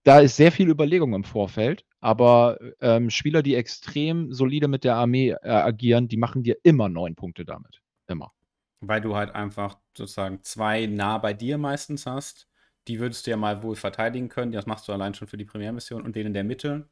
Da 0.04 0.20
ist 0.20 0.36
sehr 0.36 0.52
viel 0.52 0.70
Überlegung 0.70 1.14
im 1.14 1.24
Vorfeld. 1.24 1.86
Aber 2.00 2.58
ähm, 2.80 3.10
Spieler, 3.12 3.44
die 3.44 3.56
extrem 3.56 4.34
solide 4.34 4.68
mit 4.68 4.84
der 4.84 4.96
Armee 4.96 5.32
äh, 5.32 5.50
agieren, 5.50 6.08
die 6.08 6.18
machen 6.18 6.42
dir 6.42 6.58
immer 6.64 6.90
neun 6.90 7.16
Punkte 7.16 7.46
damit. 7.46 7.82
Immer. 8.08 8.32
Weil 8.80 9.02
du 9.02 9.16
halt 9.16 9.36
einfach 9.36 9.78
sozusagen 9.96 10.42
zwei 10.42 10.88
nah 10.88 11.20
bei 11.20 11.34
dir 11.34 11.60
meistens 11.60 12.08
hast. 12.08 12.48
Die 12.88 13.00
würdest 13.00 13.28
du 13.28 13.32
ja 13.32 13.38
mal 13.38 13.62
wohl 13.62 13.76
verteidigen 13.76 14.30
können. 14.30 14.52
Das 14.52 14.66
machst 14.66 14.88
du 14.88 14.94
allein 14.94 15.14
schon 15.14 15.28
für 15.28 15.38
die 15.38 15.46
Primärmission 15.46 16.02
und 16.02 16.16
den 16.16 16.28
in 16.28 16.34
der 16.34 16.44
Mitte. 16.44 16.88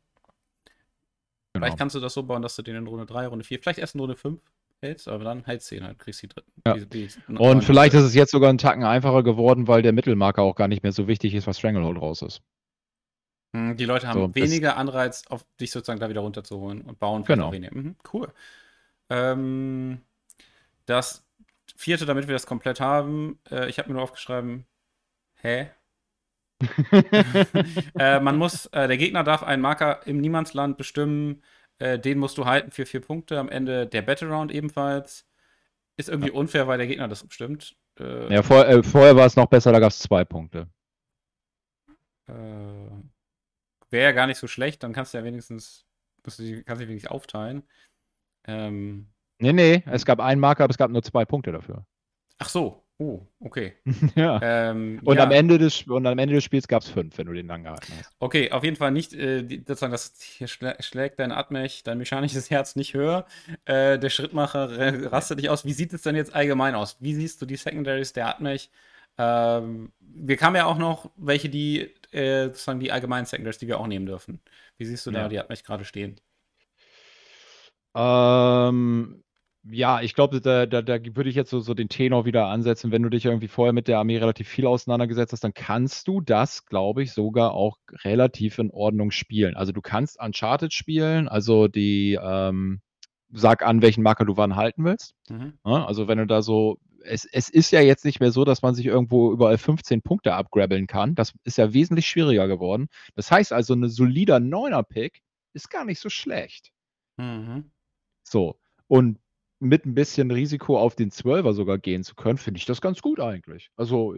Genau. 1.54 1.66
Vielleicht 1.66 1.80
kannst 1.80 1.96
du 1.96 2.00
das 2.00 2.14
so 2.14 2.22
bauen, 2.22 2.44
dass 2.44 2.56
du 2.56 2.62
den 2.62 2.76
in 2.76 2.86
Runde 2.86 3.08
3, 3.08 3.26
Runde 3.26 3.44
4, 3.44 3.60
vielleicht 3.60 3.80
erst 3.80 3.96
in 3.96 4.02
Runde 4.02 4.16
5 4.16 4.40
hältst, 4.82 5.08
aber 5.08 5.24
dann 5.24 5.44
hältst 5.46 5.72
du 5.72 5.76
ihn 5.76 5.84
halt, 5.84 5.98
kriegst 5.98 6.22
die 6.22 6.28
dritten. 6.28 6.52
Ja. 6.66 6.76
Die, 6.76 6.88
die, 6.88 7.10
und 7.38 7.64
vielleicht 7.64 7.96
ist 7.96 8.04
es 8.04 8.14
jetzt 8.14 8.32
sogar 8.32 8.50
einen 8.50 8.60
Tacken 8.60 8.84
einfacher 8.84 9.24
geworden, 9.24 9.68
weil 9.68 9.82
der 9.82 9.92
Mittelmarker 9.92 10.44
auch 10.44 10.56
gar 10.56 10.68
nicht 10.68 10.84
mehr 10.84 10.92
so 10.92 11.08
wichtig 11.08 11.34
ist, 11.34 11.48
was 11.48 11.58
Stranglehold 11.58 12.00
raus 12.00 12.22
ist. 12.22 12.42
Hm, 13.54 13.70
Mhm, 13.72 13.78
die 13.78 13.86
Leute 13.86 14.08
haben 14.08 14.22
So, 14.22 14.36
weniger 14.36 14.78
Anreiz, 14.78 15.24
auf 15.30 15.46
dich 15.60 15.72
sozusagen 15.72 16.00
da 16.00 16.10
wieder 16.10 16.22
runterzuholen 16.22 16.82
und 16.82 17.00
bauen 17.00 17.26
Genau. 17.26 17.52
weniger. 17.52 17.76
Mhm, 17.76 17.96
cool. 18.14 18.32
Ähm, 19.10 20.02
das 20.86 21.26
vierte, 21.78 22.06
damit 22.06 22.28
wir 22.28 22.34
das 22.34 22.48
komplett 22.48 22.80
haben, 22.82 23.40
äh, 23.52 23.70
ich 23.70 23.80
habe 23.80 23.90
mir 23.90 23.96
nur 23.96 24.04
aufgeschrieben, 24.04 24.66
hä? 25.42 25.72
äh, 27.98 28.20
man 28.20 28.38
muss, 28.38 28.66
äh, 28.68 28.88
der 28.88 28.98
Gegner 28.98 29.24
darf 29.24 29.44
einen 29.44 29.62
Marker 29.62 30.06
im 30.06 30.20
Niemandsland 30.20 30.78
bestimmen, 30.78 31.44
äh, 31.80 31.98
den 32.00 32.20
musst 32.20 32.38
du 32.38 32.46
halten 32.46 32.72
für 32.72 32.86
vier 32.86 33.02
Punkte 33.02 33.40
am 33.40 33.50
Ende 33.50 33.88
der 33.88 34.02
Battle 34.02 34.30
Round 34.30 34.52
ebenfalls. 34.52 35.26
Ist 35.98 36.10
irgendwie 36.10 36.32
unfair, 36.32 36.68
weil 36.68 36.78
der 36.80 36.88
Gegner 36.88 37.08
das 37.08 37.24
bestimmt. 37.26 37.78
Äh, 38.00 38.34
Ja, 38.34 38.44
vor, 38.44 38.66
äh, 38.66 38.82
vorher 38.84 39.16
war 39.16 39.26
es 39.26 39.36
noch 39.36 39.48
besser, 39.48 39.72
da 39.72 39.80
gab 39.80 39.92
es 39.92 40.00
zwei 40.00 40.24
Punkte. 40.26 40.68
äh, 42.28 42.99
Wäre 43.92 44.06
ja 44.06 44.12
gar 44.12 44.28
nicht 44.28 44.38
so 44.38 44.48
schlecht, 44.48 44.84
dann 44.84 44.94
kannst 44.94 45.14
du 45.14 45.18
ja 45.18 45.24
wenigstens, 45.24 45.86
musst 46.24 46.40
du 46.40 46.64
kannst 46.64 46.82
du 46.82 46.88
wenigstens 46.88 47.12
aufteilen. 47.12 47.64
Ähm, 48.46 49.08
Nee, 49.42 49.54
nee, 49.54 49.84
es 49.86 50.06
gab 50.06 50.20
einen 50.20 50.42
Marker, 50.42 50.66
aber 50.66 50.72
es 50.72 50.78
gab 50.78 50.92
nur 50.92 51.02
zwei 51.04 51.26
Punkte 51.26 51.52
dafür. 51.52 51.86
ach 52.38 52.50
so, 52.50 52.84
oh, 52.98 53.22
okay. 53.40 53.76
ja. 54.16 54.40
Ähm, 54.42 55.02
Und, 55.04 55.18
ja, 55.18 55.24
am 55.24 55.32
Ende 55.32 55.58
des, 55.58 55.84
und 55.84 56.06
am 56.06 56.18
Ende 56.20 56.36
des 56.36 56.44
Spiels 56.44 56.68
gab 56.68 56.84
es 56.84 56.90
fünf, 56.90 57.18
wenn 57.18 57.28
du 57.28 57.34
den 57.34 57.48
lang 57.48 57.64
gehalten 57.64 57.94
hast. 57.98 58.12
Okay, 58.20 58.52
auf 58.52 58.64
jeden 58.64 58.76
Fall 58.76 58.92
nicht, 58.92 59.14
äh, 59.14 59.44
die, 59.44 59.60
sozusagen, 59.60 59.92
das 59.94 60.14
hier 60.20 60.48
schlä 60.48 60.76
schlägt 60.82 61.20
dein 61.20 61.32
Atmech, 61.32 61.84
dein 61.84 61.98
mechanisches 61.98 62.50
Herz 62.52 62.76
nicht 62.76 62.94
höher. 62.94 63.26
Äh, 63.66 63.98
der 64.00 64.10
Schrittmacher 64.10 65.12
rastet 65.12 65.40
dich 65.40 65.50
aus. 65.50 65.66
Wie 65.66 65.74
sieht 65.74 65.94
es 65.94 66.02
denn 66.02 66.16
jetzt 66.16 66.34
allgemein 66.36 66.76
aus? 66.76 66.98
Wie 67.00 67.14
siehst 67.14 67.42
du 67.42 67.46
die 67.46 67.56
Secondaries 67.58 68.14
der 68.14 68.28
Atmech? 68.28 68.72
Ähm, 69.18 69.94
wir 70.00 70.38
kamen 70.38 70.56
ja 70.58 70.66
auch 70.66 70.78
noch 70.78 71.12
welche, 71.18 71.50
die 71.50 71.94
äh, 72.12 72.46
sozusagen 72.46 72.80
die 72.80 72.92
allgemeinen 72.92 73.26
Secondaries, 73.26 73.58
die 73.60 73.68
wir 73.68 73.80
auch 73.80 73.88
nehmen 73.88 74.06
dürfen. 74.06 74.42
Wie 74.78 74.86
siehst 74.86 75.06
du 75.06 75.12
da 75.12 75.24
Ja. 75.24 75.28
die 75.30 75.40
Atmech 75.40 75.64
gerade 75.64 75.86
stehen? 75.86 76.20
Ähm, 77.96 79.24
ja, 79.64 80.02
ich 80.02 80.16
glaube, 80.16 80.40
da, 80.42 80.66
da, 80.66 80.82
da 80.82 80.98
würde 81.16 81.30
ich 81.30 81.36
jetzt 81.36 81.50
so, 81.50 81.60
so 81.60 81.74
den 81.74 81.90
Tenor 81.90 82.26
wieder 82.26 82.48
ansetzen. 82.48 82.92
Wenn 82.92 83.04
du 83.04 83.10
dich 83.10 83.26
irgendwie 83.26 83.48
vorher 83.48 83.74
mit 83.74 83.88
der 83.88 84.00
Armee 84.00 84.18
relativ 84.18 84.48
viel 84.48 84.66
auseinandergesetzt 84.68 85.34
hast, 85.34 85.44
dann 85.44 85.54
kannst 85.54 86.08
du 86.08 86.22
das, 86.22 86.66
glaube 86.66 87.04
ich, 87.04 87.12
sogar 87.12 87.54
auch 87.54 87.78
relativ 88.04 88.58
in 88.60 88.72
Ordnung 88.72 89.12
spielen. 89.12 89.56
Also 89.56 89.72
du 89.72 89.82
kannst 89.82 90.20
Uncharted 90.20 90.74
spielen, 90.74 91.28
also 91.28 91.68
die, 91.68 92.18
ähm, 92.22 92.82
sag 93.32 93.66
an, 93.66 93.82
welchen 93.82 94.02
Marker 94.04 94.26
du 94.26 94.38
wann 94.38 94.56
halten 94.56 94.86
willst. 94.86 95.14
Mhm. 95.30 95.54
Ja, 95.66 95.86
also 95.86 96.08
wenn 96.08 96.18
du 96.20 96.26
da 96.26 96.42
so, 96.42 96.78
es, 97.04 97.26
es 97.26 97.50
ist 97.50 97.72
ja 97.72 97.82
jetzt 97.82 98.06
nicht 98.06 98.20
mehr 98.20 98.32
so, 98.32 98.46
dass 98.46 98.62
man 98.62 98.76
sich 98.76 98.86
irgendwo 98.86 99.32
überall 99.32 99.58
15 99.58 100.02
Punkte 100.02 100.34
abgrabbeln 100.34 100.88
kann. 100.88 101.16
Das 101.16 101.34
ist 101.44 101.58
ja 101.58 101.74
wesentlich 101.74 102.08
schwieriger 102.08 102.48
geworden. 102.48 102.88
Das 103.16 103.32
heißt 103.32 103.54
also, 103.54 103.74
eine 103.74 103.90
solider 103.90 104.38
9er-Pick 104.38 105.22
ist 105.54 105.70
gar 105.70 105.86
nicht 105.86 106.00
so 106.00 106.10
schlecht. 106.10 106.72
Mhm. 107.18 107.72
So. 108.24 108.60
Und 108.88 109.20
mit 109.60 109.86
ein 109.86 109.94
bisschen 109.96 110.32
Risiko 110.32 110.80
auf 110.80 110.96
den 110.96 111.12
12er 111.12 111.54
sogar 111.54 111.78
gehen 111.78 112.04
zu 112.04 112.16
können, 112.16 112.38
finde 112.38 112.60
ich 112.60 112.66
das 112.66 112.80
ganz 112.82 113.02
gut 113.02 113.20
eigentlich. 113.20 113.72
Also 113.76 114.16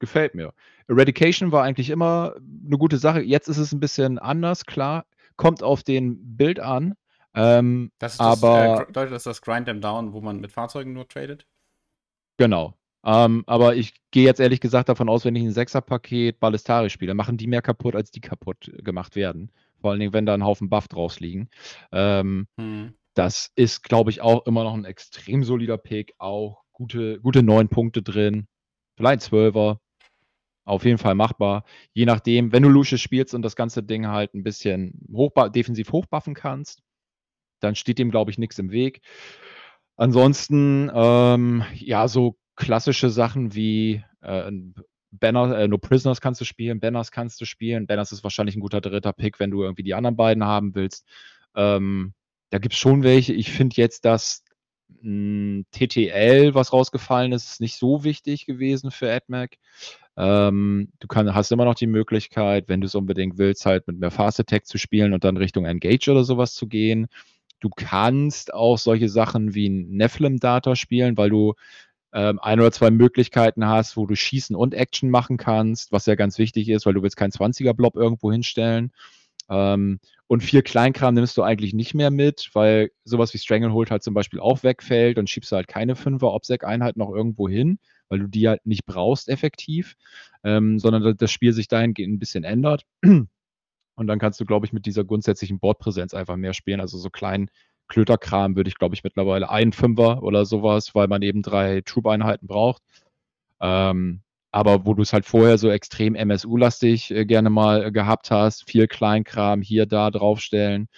gefällt 0.00 0.34
mir. 0.34 0.52
Eradication 0.88 1.52
war 1.52 1.62
eigentlich 1.64 1.90
immer 1.90 2.34
eine 2.36 2.78
gute 2.78 2.98
Sache. 2.98 3.20
Jetzt 3.20 3.48
ist 3.48 3.58
es 3.58 3.72
ein 3.72 3.80
bisschen 3.80 4.18
anders, 4.18 4.64
klar. 4.64 5.06
Kommt 5.36 5.62
auf 5.62 5.82
den 5.82 6.36
Bild 6.36 6.58
an. 6.60 6.94
Ähm, 7.34 7.92
Das 7.98 8.12
ist 8.14 8.20
das, 8.20 8.42
Aber- 8.42 8.64
äh, 8.64 8.76
gr- 8.78 8.86
bedeutet 8.86 9.12
das 9.14 9.22
das 9.24 9.42
Grind 9.42 9.66
them 9.66 9.80
down, 9.80 10.12
wo 10.12 10.20
man 10.20 10.40
mit 10.40 10.50
Fahrzeugen 10.50 10.92
nur 10.92 11.06
tradet? 11.06 11.46
Genau. 12.38 12.74
Ähm, 13.04 13.44
aber 13.46 13.76
ich 13.76 13.94
gehe 14.10 14.24
jetzt 14.24 14.40
ehrlich 14.40 14.60
gesagt 14.60 14.88
davon 14.88 15.08
aus, 15.08 15.24
wenn 15.24 15.36
ich 15.36 15.44
ein 15.44 15.52
Sechser-Paket 15.52 16.40
Ballistari 16.40 16.90
spiele, 16.90 17.14
machen 17.14 17.36
die 17.36 17.46
mehr 17.46 17.62
kaputt, 17.62 17.94
als 17.94 18.10
die 18.10 18.20
kaputt 18.20 18.72
gemacht 18.78 19.14
werden. 19.16 19.52
Vor 19.80 19.90
allen 19.90 20.00
Dingen, 20.00 20.12
wenn 20.12 20.26
da 20.26 20.34
ein 20.34 20.44
Haufen 20.44 20.68
Buff 20.68 20.88
draus 20.88 21.20
liegen. 21.20 21.48
Ähm, 21.92 22.46
Mhm. 22.56 22.94
das 23.14 23.50
ist, 23.54 23.82
glaube 23.82 24.10
ich, 24.10 24.20
auch 24.20 24.46
immer 24.46 24.64
noch 24.64 24.74
ein 24.74 24.84
extrem 24.84 25.44
solider 25.44 25.78
Pick. 25.78 26.14
Auch 26.18 26.62
gute, 26.72 27.20
gute 27.20 27.42
neun 27.42 27.68
Punkte 27.68 28.02
drin. 28.02 28.46
Vielleicht 28.96 29.22
Zwölfer. 29.22 29.80
Auf 30.64 30.84
jeden 30.84 30.98
Fall 30.98 31.14
machbar. 31.14 31.64
Je 31.94 32.04
nachdem, 32.04 32.52
wenn 32.52 32.62
du 32.62 32.68
Lucius 32.68 33.00
spielst 33.00 33.34
und 33.34 33.42
das 33.42 33.56
ganze 33.56 33.82
Ding 33.82 34.06
halt 34.06 34.34
ein 34.34 34.42
bisschen 34.42 35.00
hochba 35.12 35.48
defensiv 35.48 35.92
hochbuffen 35.92 36.34
kannst, 36.34 36.82
dann 37.60 37.74
steht 37.74 37.98
dem, 37.98 38.10
glaube 38.10 38.30
ich, 38.30 38.38
nichts 38.38 38.58
im 38.58 38.70
Weg. 38.70 39.00
Ansonsten, 39.98 40.90
ähm, 40.94 41.64
ja, 41.74 42.06
so 42.06 42.36
klassische 42.54 43.10
Sachen 43.10 43.54
wie 43.54 44.04
äh, 44.22 44.50
Banner, 45.10 45.58
äh, 45.58 45.66
No 45.66 45.76
Prisoners 45.78 46.20
kannst 46.20 46.40
du 46.40 46.44
spielen, 46.44 46.78
Banners 46.78 47.10
kannst 47.10 47.40
du 47.40 47.44
spielen. 47.44 47.88
Banners 47.88 48.12
ist 48.12 48.22
wahrscheinlich 48.22 48.54
ein 48.54 48.60
guter 48.60 48.80
dritter 48.80 49.12
Pick, 49.12 49.40
wenn 49.40 49.50
du 49.50 49.62
irgendwie 49.64 49.82
die 49.82 49.94
anderen 49.94 50.16
beiden 50.16 50.44
haben 50.44 50.76
willst. 50.76 51.04
Ähm, 51.56 52.14
da 52.50 52.58
gibt 52.58 52.74
es 52.74 52.78
schon 52.78 53.02
welche. 53.02 53.32
Ich 53.32 53.50
finde 53.50 53.74
jetzt, 53.76 54.04
dass 54.04 54.44
mh, 55.02 55.64
TTL, 55.72 56.54
was 56.54 56.72
rausgefallen 56.72 57.32
ist, 57.32 57.50
ist 57.50 57.60
nicht 57.60 57.76
so 57.76 58.04
wichtig 58.04 58.46
gewesen 58.46 58.92
für 58.92 59.12
AdMac. 59.12 59.56
Ähm, 60.16 60.92
du 61.00 61.08
kann, 61.08 61.34
hast 61.34 61.50
immer 61.50 61.64
noch 61.64 61.74
die 61.74 61.86
Möglichkeit, 61.88 62.68
wenn 62.68 62.80
du 62.80 62.86
es 62.86 62.94
unbedingt 62.94 63.36
willst, 63.36 63.66
halt 63.66 63.88
mit 63.88 63.98
mehr 63.98 64.12
Fast 64.12 64.38
Attack 64.38 64.66
zu 64.66 64.78
spielen 64.78 65.12
und 65.12 65.24
dann 65.24 65.36
Richtung 65.36 65.64
Engage 65.64 66.08
oder 66.10 66.22
sowas 66.22 66.54
zu 66.54 66.68
gehen. 66.68 67.08
Du 67.60 67.70
kannst 67.70 68.54
auch 68.54 68.78
solche 68.78 69.08
Sachen 69.08 69.54
wie 69.54 69.68
ein 69.68 69.90
Nephilim-Data 69.90 70.76
spielen, 70.76 71.16
weil 71.16 71.30
du 71.30 71.54
ähm, 72.12 72.38
ein 72.40 72.60
oder 72.60 72.72
zwei 72.72 72.90
Möglichkeiten 72.90 73.66
hast, 73.66 73.96
wo 73.96 74.06
du 74.06 74.14
Schießen 74.14 74.56
und 74.56 74.74
Action 74.74 75.10
machen 75.10 75.36
kannst, 75.36 75.92
was 75.92 76.06
ja 76.06 76.14
ganz 76.14 76.38
wichtig 76.38 76.68
ist, 76.68 76.86
weil 76.86 76.94
du 76.94 77.02
willst 77.02 77.16
keinen 77.16 77.32
20er-Blob 77.32 77.96
irgendwo 77.96 78.32
hinstellen. 78.32 78.92
Ähm, 79.50 79.98
und 80.26 80.42
viel 80.42 80.62
Kleinkram 80.62 81.14
nimmst 81.14 81.36
du 81.36 81.42
eigentlich 81.42 81.72
nicht 81.74 81.94
mehr 81.94 82.10
mit, 82.10 82.50
weil 82.52 82.90
sowas 83.04 83.32
wie 83.34 83.38
Stranglehold 83.38 83.90
halt 83.90 84.02
zum 84.02 84.14
Beispiel 84.14 84.40
auch 84.40 84.62
wegfällt 84.62 85.18
und 85.18 85.28
schiebst 85.30 85.52
halt 85.52 85.68
keine 85.68 85.94
5er 85.94 86.34
Obsec-Einheit 86.34 86.96
noch 86.96 87.10
irgendwo 87.10 87.48
hin, 87.48 87.78
weil 88.08 88.20
du 88.20 88.26
die 88.26 88.48
halt 88.48 88.64
nicht 88.66 88.84
brauchst 88.84 89.28
effektiv, 89.28 89.96
ähm, 90.44 90.78
sondern 90.78 91.16
das 91.16 91.30
Spiel 91.30 91.52
sich 91.52 91.68
dahingehend 91.68 92.14
ein 92.14 92.18
bisschen 92.18 92.44
ändert. 92.44 92.84
Und 93.98 94.06
dann 94.06 94.20
kannst 94.20 94.38
du, 94.40 94.44
glaube 94.44 94.64
ich, 94.64 94.72
mit 94.72 94.86
dieser 94.86 95.04
grundsätzlichen 95.04 95.58
Bordpräsenz 95.58 96.14
einfach 96.14 96.36
mehr 96.36 96.54
spielen. 96.54 96.80
Also 96.80 96.98
so 96.98 97.10
kleinen 97.10 97.50
Klöterkram 97.88 98.54
würde 98.54 98.68
ich, 98.68 98.76
glaube 98.76 98.94
ich, 98.94 99.02
mittlerweile 99.02 99.50
ein 99.50 99.72
Fünfer 99.72 100.22
oder 100.22 100.44
sowas, 100.46 100.94
weil 100.94 101.08
man 101.08 101.22
eben 101.22 101.42
drei 101.42 101.80
Troop-Einheiten 101.80 102.46
braucht. 102.46 102.82
Ähm, 103.60 104.22
aber 104.52 104.86
wo 104.86 104.94
du 104.94 105.02
es 105.02 105.12
halt 105.12 105.26
vorher 105.26 105.58
so 105.58 105.68
extrem 105.68 106.14
MSU-lastig 106.14 107.10
äh, 107.10 107.26
gerne 107.26 107.50
mal 107.50 107.86
äh, 107.86 107.90
gehabt 107.90 108.30
hast, 108.30 108.70
viel 108.70 108.86
Kleinkram 108.86 109.62
hier, 109.62 109.86
da 109.86 110.10
draufstellen, 110.10 110.88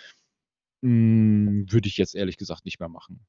mh, 0.82 1.72
würde 1.72 1.88
ich 1.88 1.96
jetzt 1.96 2.14
ehrlich 2.14 2.36
gesagt 2.36 2.66
nicht 2.66 2.80
mehr 2.80 2.88
machen. 2.88 3.24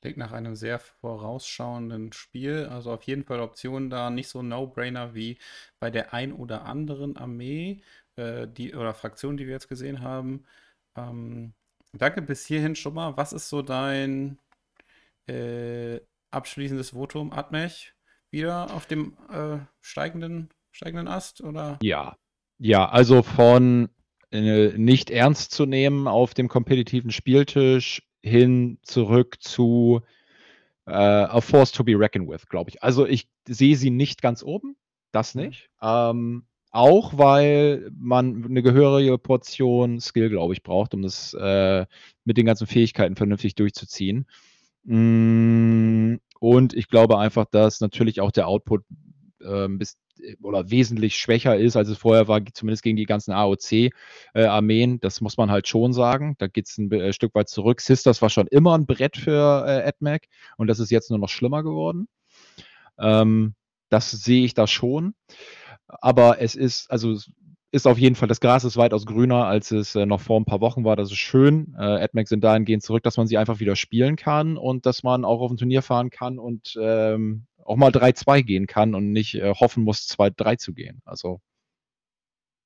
Klingt 0.00 0.18
nach 0.18 0.32
einem 0.32 0.56
sehr 0.56 0.80
vorausschauenden 0.80 2.12
Spiel. 2.12 2.66
Also 2.66 2.90
auf 2.92 3.04
jeden 3.04 3.22
Fall 3.22 3.38
Optionen 3.38 3.88
da, 3.88 4.10
nicht 4.10 4.28
so 4.28 4.42
No-Brainer 4.42 5.14
wie 5.14 5.38
bei 5.78 5.90
der 5.92 6.12
ein 6.12 6.32
oder 6.32 6.64
anderen 6.64 7.16
Armee 7.16 7.82
äh, 8.16 8.46
die, 8.48 8.74
oder 8.74 8.94
Fraktion, 8.94 9.36
die 9.36 9.46
wir 9.46 9.52
jetzt 9.52 9.68
gesehen 9.68 10.00
haben. 10.00 10.44
Ähm, 10.96 11.54
danke 11.92 12.22
bis 12.22 12.46
hierhin 12.46 12.76
schon 12.76 12.94
mal. 12.94 13.16
Was 13.16 13.32
ist 13.32 13.48
so 13.48 13.62
dein 13.62 14.38
äh, 15.26 16.00
abschließendes 16.30 16.90
Votum, 16.90 17.32
Admech? 17.32 17.94
Wieder 18.30 18.72
auf 18.74 18.86
dem 18.86 19.16
äh, 19.30 19.58
steigenden, 19.80 20.48
steigenden 20.70 21.08
Ast? 21.08 21.42
Oder? 21.42 21.78
Ja, 21.82 22.16
ja, 22.58 22.88
also 22.88 23.22
von 23.22 23.90
äh, 24.30 24.68
nicht 24.78 25.10
ernst 25.10 25.52
zu 25.52 25.66
nehmen 25.66 26.08
auf 26.08 26.32
dem 26.32 26.48
kompetitiven 26.48 27.10
Spieltisch 27.10 28.02
hin 28.22 28.78
zurück 28.82 29.36
zu 29.40 30.00
äh, 30.86 30.92
a 30.92 31.40
force 31.40 31.72
to 31.72 31.84
be 31.84 31.98
reckoned 31.98 32.28
with, 32.28 32.46
glaube 32.48 32.70
ich. 32.70 32.82
Also 32.82 33.06
ich 33.06 33.28
sehe 33.46 33.76
sie 33.76 33.90
nicht 33.90 34.22
ganz 34.22 34.42
oben, 34.42 34.76
das 35.12 35.34
Mhm. 35.34 35.42
nicht. 35.42 35.70
Ähm, 35.82 36.46
auch 36.72 37.16
weil 37.18 37.90
man 37.96 38.44
eine 38.44 38.62
gehörige 38.62 39.18
Portion 39.18 40.00
Skill, 40.00 40.30
glaube 40.30 40.54
ich, 40.54 40.62
braucht, 40.62 40.94
um 40.94 41.02
das 41.02 41.34
äh, 41.34 41.86
mit 42.24 42.38
den 42.38 42.46
ganzen 42.46 42.66
Fähigkeiten 42.66 43.14
vernünftig 43.14 43.54
durchzuziehen. 43.54 44.26
Mm, 44.84 46.16
Und 46.40 46.74
ich 46.74 46.88
glaube 46.88 47.18
einfach, 47.18 47.44
dass 47.50 47.80
natürlich 47.80 48.20
auch 48.20 48.32
der 48.32 48.48
Output 48.48 48.84
ähm, 49.44 49.78
bis, 49.78 49.98
oder 50.42 50.70
wesentlich 50.70 51.16
schwächer 51.16 51.56
ist, 51.56 51.76
als 51.76 51.88
es 51.88 51.98
vorher 51.98 52.26
war, 52.28 52.40
zumindest 52.54 52.82
gegen 52.82 52.96
die 52.96 53.06
ganzen 53.06 53.32
AOC-Armeen. 53.32 55.00
das 55.00 55.20
muss 55.20 55.36
man 55.36 55.50
halt 55.50 55.68
schon 55.68 55.92
sagen. 55.92 56.36
Da 56.38 56.46
geht 56.46 56.68
es 56.68 56.78
ein 56.78 56.90
äh, 56.90 57.12
Stück 57.12 57.34
weit 57.34 57.48
zurück. 57.50 57.82
Sisters 57.82 58.22
war 58.22 58.30
schon 58.30 58.46
immer 58.46 58.74
ein 58.76 58.86
Brett 58.86 59.16
für 59.18 59.64
äh, 59.66 59.86
AdMac 59.88 60.26
und 60.56 60.68
das 60.68 60.78
ist 60.80 60.90
jetzt 60.90 61.10
nur 61.10 61.18
noch 61.18 61.28
schlimmer 61.28 61.62
geworden. 61.62 62.08
Ähm, 62.98 63.54
das 63.90 64.10
sehe 64.10 64.44
ich 64.44 64.54
da 64.54 64.66
schon. 64.66 65.14
Aber 66.00 66.40
es 66.40 66.54
ist, 66.54 66.90
also 66.90 67.16
ist 67.72 67.86
auf 67.86 67.98
jeden 67.98 68.16
Fall, 68.16 68.28
das 68.28 68.40
Gras 68.40 68.64
ist 68.64 68.76
weitaus 68.76 69.06
grüner, 69.06 69.46
als 69.46 69.70
es 69.70 69.94
äh, 69.94 70.04
noch 70.06 70.20
vor 70.20 70.38
ein 70.38 70.44
paar 70.44 70.60
Wochen 70.60 70.84
war. 70.84 70.94
Das 70.96 71.10
ist 71.10 71.18
schön. 71.18 71.74
Äh, 71.78 71.82
AdMac 72.04 72.28
sind 72.28 72.44
dahingehend 72.44 72.82
zurück, 72.82 73.02
dass 73.02 73.16
man 73.16 73.26
sie 73.26 73.38
einfach 73.38 73.60
wieder 73.60 73.76
spielen 73.76 74.16
kann 74.16 74.56
und 74.58 74.84
dass 74.86 75.02
man 75.02 75.24
auch 75.24 75.40
auf 75.40 75.50
ein 75.50 75.56
Turnier 75.56 75.82
fahren 75.82 76.10
kann 76.10 76.38
und 76.38 76.76
ähm, 76.80 77.46
auch 77.64 77.76
mal 77.76 77.90
3-2 77.90 78.42
gehen 78.42 78.66
kann 78.66 78.94
und 78.94 79.12
nicht 79.12 79.34
äh, 79.36 79.54
hoffen 79.54 79.84
muss, 79.84 80.08
2-3 80.08 80.58
zu 80.58 80.74
gehen. 80.74 81.00
Also 81.04 81.40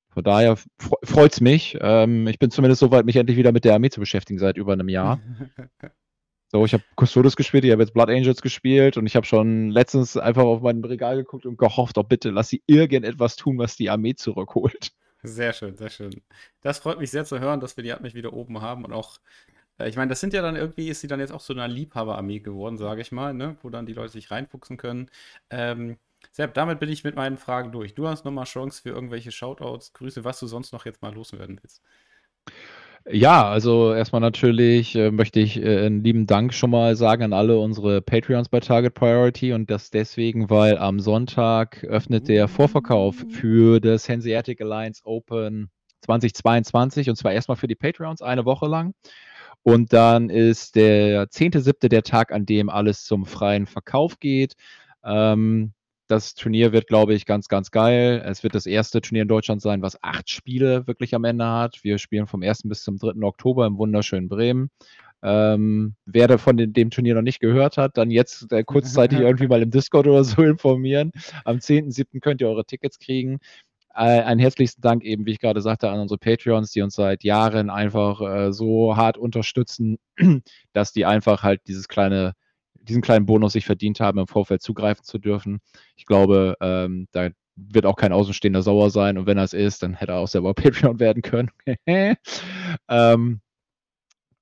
Von 0.09 0.23
daher 0.23 0.57
freut 1.03 1.33
es 1.33 1.41
mich. 1.41 1.77
Ähm, 1.79 2.27
ich 2.27 2.39
bin 2.39 2.49
zumindest 2.51 2.79
so 2.79 2.91
weit, 2.91 3.05
mich 3.05 3.15
endlich 3.15 3.37
wieder 3.37 3.51
mit 3.51 3.63
der 3.65 3.75
Armee 3.75 3.89
zu 3.89 3.99
beschäftigen 3.99 4.39
seit 4.39 4.57
über 4.57 4.73
einem 4.73 4.89
Jahr. 4.89 5.21
So, 6.49 6.63
ich 6.63 6.73
habe 6.73 6.83
Custodes 6.95 7.35
gespielt, 7.35 7.65
ich 7.65 7.71
habe 7.71 7.81
jetzt 7.81 7.93
Blood 7.93 8.09
Angels 8.09 8.41
gespielt 8.41 8.95
und 8.95 9.05
ich 9.05 9.15
habe 9.17 9.25
schon 9.25 9.69
letztens 9.69 10.15
einfach 10.15 10.43
auf 10.43 10.61
mein 10.61 10.83
Regal 10.83 11.17
geguckt 11.17 11.45
und 11.45 11.57
gehofft, 11.57 11.97
oh 11.97 12.03
bitte, 12.03 12.29
lass 12.29 12.47
sie 12.49 12.63
irgendetwas 12.67 13.35
tun, 13.35 13.57
was 13.57 13.75
die 13.75 13.89
Armee 13.89 14.15
zurückholt. 14.15 14.91
Sehr 15.23 15.51
schön, 15.51 15.75
sehr 15.75 15.89
schön. 15.89 16.21
Das 16.61 16.79
freut 16.79 16.99
mich 16.99 17.11
sehr 17.11 17.25
zu 17.25 17.39
hören, 17.39 17.59
dass 17.59 17.75
wir 17.75 17.83
die 17.83 17.91
Armee 17.91 18.13
wieder 18.13 18.33
oben 18.33 18.61
haben 18.61 18.85
und 18.85 18.93
auch, 18.93 19.19
äh, 19.79 19.89
ich 19.89 19.97
meine, 19.97 20.09
das 20.09 20.21
sind 20.21 20.33
ja 20.33 20.41
dann 20.41 20.55
irgendwie, 20.55 20.89
ist 20.89 21.01
sie 21.01 21.07
dann 21.07 21.19
jetzt 21.19 21.31
auch 21.31 21.41
so 21.41 21.53
eine 21.53 21.67
Liebhaberarmee 21.67 22.39
geworden, 22.39 22.77
sage 22.77 23.01
ich 23.01 23.11
mal, 23.11 23.33
ne? 23.33 23.57
wo 23.61 23.69
dann 23.69 23.85
die 23.85 23.93
Leute 23.93 24.13
sich 24.13 24.31
reinfuchsen 24.31 24.77
können. 24.77 25.09
Ähm, 25.49 25.97
Sepp, 26.31 26.53
damit 26.53 26.79
bin 26.79 26.89
ich 26.89 27.03
mit 27.03 27.15
meinen 27.15 27.37
Fragen 27.37 27.71
durch. 27.71 27.93
Du 27.95 28.07
hast 28.07 28.25
nochmal 28.25 28.45
Chance 28.45 28.81
für 28.81 28.89
irgendwelche 28.89 29.31
Shoutouts, 29.31 29.93
Grüße, 29.93 30.23
was 30.23 30.39
du 30.39 30.47
sonst 30.47 30.71
noch 30.73 30.85
jetzt 30.85 31.01
mal 31.01 31.13
loswerden 31.13 31.59
willst. 31.61 31.81
Ja, 33.09 33.47
also 33.49 33.93
erstmal 33.93 34.19
natürlich 34.19 34.93
äh, 34.95 35.11
möchte 35.11 35.39
ich 35.39 35.61
äh, 35.61 35.85
einen 35.85 36.03
lieben 36.03 36.27
Dank 36.27 36.53
schon 36.53 36.71
mal 36.71 36.97
sagen 36.97 37.23
an 37.23 37.31
alle 37.31 37.57
unsere 37.57 38.01
Patreons 38.01 38.49
bei 38.49 38.59
Target 38.59 38.95
Priority 38.95 39.53
und 39.53 39.71
das 39.71 39.91
deswegen, 39.91 40.49
weil 40.49 40.77
am 40.77 40.99
Sonntag 40.99 41.85
öffnet 41.85 42.27
der 42.27 42.49
Vorverkauf 42.49 43.23
für 43.29 43.79
das 43.79 44.09
Hanseatic 44.09 44.59
Alliance 44.59 45.01
Open 45.05 45.69
2022 46.01 47.09
und 47.09 47.15
zwar 47.15 47.31
erstmal 47.31 47.55
für 47.55 47.67
die 47.67 47.75
Patreons 47.75 48.21
eine 48.21 48.43
Woche 48.43 48.67
lang. 48.67 48.93
Und 49.63 49.93
dann 49.93 50.29
ist 50.29 50.75
der 50.75 51.29
10.7. 51.29 51.87
der 51.87 52.03
Tag, 52.03 52.33
an 52.33 52.45
dem 52.45 52.69
alles 52.69 53.05
zum 53.05 53.25
freien 53.25 53.67
Verkauf 53.67 54.19
geht. 54.19 54.55
Ähm, 55.05 55.73
das 56.07 56.35
Turnier 56.35 56.71
wird, 56.71 56.87
glaube 56.87 57.13
ich, 57.13 57.25
ganz, 57.25 57.47
ganz 57.47 57.71
geil. 57.71 58.23
Es 58.25 58.43
wird 58.43 58.55
das 58.55 58.65
erste 58.65 59.01
Turnier 59.01 59.23
in 59.23 59.27
Deutschland 59.27 59.61
sein, 59.61 59.81
was 59.81 60.01
acht 60.03 60.29
Spiele 60.29 60.87
wirklich 60.87 61.13
am 61.13 61.23
Ende 61.23 61.45
hat. 61.45 61.83
Wir 61.83 61.97
spielen 61.97 62.27
vom 62.27 62.41
1. 62.41 62.63
bis 62.63 62.83
zum 62.83 62.97
3. 62.97 63.21
Oktober 63.23 63.65
im 63.65 63.77
wunderschönen 63.77 64.29
Bremen. 64.29 64.69
Ähm, 65.23 65.95
wer 66.05 66.27
davon 66.27 66.57
dem, 66.57 66.73
dem 66.73 66.91
Turnier 66.91 67.15
noch 67.15 67.21
nicht 67.23 67.39
gehört 67.39 67.77
hat, 67.77 67.97
dann 67.97 68.11
jetzt 68.11 68.51
äh, 68.51 68.63
kurzzeitig 68.63 69.19
irgendwie 69.19 69.47
mal 69.47 69.61
im 69.61 69.71
Discord 69.71 70.07
oder 70.07 70.23
so 70.23 70.43
informieren. 70.43 71.11
Am 71.43 71.57
10.7. 71.57 72.21
könnt 72.21 72.41
ihr 72.41 72.47
eure 72.47 72.65
Tickets 72.65 72.99
kriegen. 72.99 73.39
Äh, 73.95 74.21
einen 74.21 74.39
herzlichsten 74.39 74.81
Dank 74.81 75.03
eben, 75.03 75.25
wie 75.25 75.31
ich 75.31 75.39
gerade 75.39 75.61
sagte, 75.61 75.89
an 75.89 75.99
unsere 75.99 76.19
Patreons, 76.19 76.71
die 76.71 76.81
uns 76.81 76.95
seit 76.95 77.23
Jahren 77.23 77.71
einfach 77.71 78.21
äh, 78.21 78.53
so 78.53 78.95
hart 78.95 79.17
unterstützen, 79.17 79.97
dass 80.73 80.93
die 80.93 81.05
einfach 81.05 81.41
halt 81.43 81.61
dieses 81.67 81.87
kleine 81.87 82.33
diesen 82.87 83.01
kleinen 83.01 83.25
Bonus 83.25 83.53
sich 83.53 83.65
verdient 83.65 83.99
haben, 83.99 84.19
im 84.19 84.27
Vorfeld 84.27 84.61
zugreifen 84.61 85.03
zu 85.03 85.17
dürfen. 85.17 85.59
Ich 85.95 86.05
glaube, 86.05 86.55
ähm, 86.61 87.07
da 87.11 87.29
wird 87.55 87.85
auch 87.85 87.95
kein 87.95 88.13
Außenstehender 88.13 88.61
sauer 88.61 88.89
sein 88.91 89.17
und 89.17 89.25
wenn 89.25 89.37
er 89.37 89.43
es 89.43 89.53
ist, 89.53 89.83
dann 89.83 89.95
hätte 89.95 90.13
er 90.13 90.19
auch 90.19 90.27
selber 90.27 90.53
Patreon 90.55 90.99
werden 90.99 91.21
können. 91.21 91.49
ähm, 92.89 93.41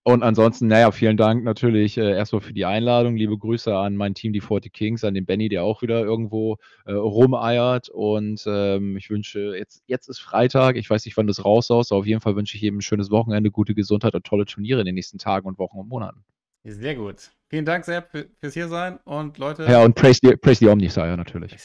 und 0.07 0.21
ansonsten, 0.21 0.67
naja, 0.67 0.91
vielen 0.91 1.17
Dank 1.17 1.43
natürlich 1.43 1.97
äh, 1.97 2.11
erstmal 2.11 2.41
für 2.41 2.53
die 2.53 2.65
Einladung. 2.65 3.15
Liebe 3.15 3.35
Grüße 3.39 3.75
an 3.75 3.95
mein 3.95 4.13
Team, 4.13 4.33
die 4.33 4.41
40 4.41 4.71
Kings, 4.71 5.03
an 5.03 5.15
den 5.15 5.25
Benny, 5.25 5.49
der 5.49 5.63
auch 5.63 5.81
wieder 5.81 6.03
irgendwo 6.03 6.57
äh, 6.85 6.91
rumeiert. 6.91 7.89
Und 7.89 8.43
ähm, 8.45 8.97
ich 8.97 9.09
wünsche, 9.09 9.55
jetzt, 9.57 9.83
jetzt 9.87 10.07
ist 10.07 10.19
Freitag, 10.19 10.75
ich 10.75 10.87
weiß 10.87 11.05
nicht, 11.05 11.17
wann 11.17 11.25
das 11.25 11.43
raus 11.43 11.71
ist, 11.71 11.91
aber 11.91 12.01
auf 12.01 12.05
jeden 12.05 12.21
Fall 12.21 12.35
wünsche 12.35 12.55
ich 12.55 12.61
jedem 12.61 12.77
ein 12.77 12.81
schönes 12.81 13.09
Wochenende, 13.09 13.49
gute 13.49 13.73
Gesundheit 13.73 14.13
und 14.13 14.23
tolle 14.27 14.45
Turniere 14.45 14.79
in 14.79 14.85
den 14.85 14.93
nächsten 14.93 15.17
Tagen 15.17 15.47
und 15.47 15.57
Wochen 15.57 15.79
und 15.79 15.89
Monaten. 15.89 16.23
Sehr 16.67 16.95
gut. 16.95 17.31
Vielen 17.47 17.65
Dank 17.65 17.85
sehr 17.85 18.01
fürs 18.01 18.53
hier 18.55 18.67
sein 18.67 18.97
und 19.03 19.37
Leute. 19.37 19.65
Ja, 19.65 19.83
und 19.83 19.93
praise 19.93 20.19
the, 20.23 20.35
praise 20.35 20.59
the 20.59 20.67
Omnisire 20.67 21.15
natürlich. 21.15 21.55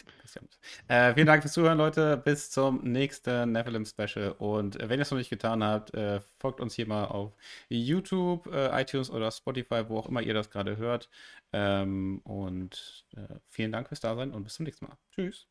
Äh, 0.88 1.14
vielen 1.14 1.26
Dank 1.26 1.42
fürs 1.42 1.54
Zuhören, 1.54 1.78
Leute. 1.78 2.18
Bis 2.18 2.50
zum 2.50 2.82
nächsten 2.84 3.52
Nephilim 3.52 3.86
Special. 3.86 4.32
Und 4.32 4.78
äh, 4.78 4.90
wenn 4.90 5.00
ihr 5.00 5.02
es 5.02 5.10
noch 5.10 5.16
nicht 5.16 5.30
getan 5.30 5.64
habt, 5.64 5.94
äh, 5.94 6.20
folgt 6.38 6.60
uns 6.60 6.74
hier 6.74 6.86
mal 6.86 7.06
auf 7.06 7.34
YouTube, 7.70 8.46
äh, 8.52 8.78
iTunes 8.80 9.10
oder 9.10 9.30
Spotify, 9.30 9.88
wo 9.88 9.98
auch 9.98 10.08
immer 10.08 10.20
ihr 10.20 10.34
das 10.34 10.50
gerade 10.50 10.76
hört. 10.76 11.08
Ähm, 11.52 12.20
und 12.24 13.06
äh, 13.16 13.36
vielen 13.48 13.72
Dank 13.72 13.88
fürs 13.88 14.00
Dasein 14.00 14.32
und 14.32 14.44
bis 14.44 14.54
zum 14.54 14.64
nächsten 14.64 14.84
Mal. 14.84 14.98
Tschüss. 15.14 15.48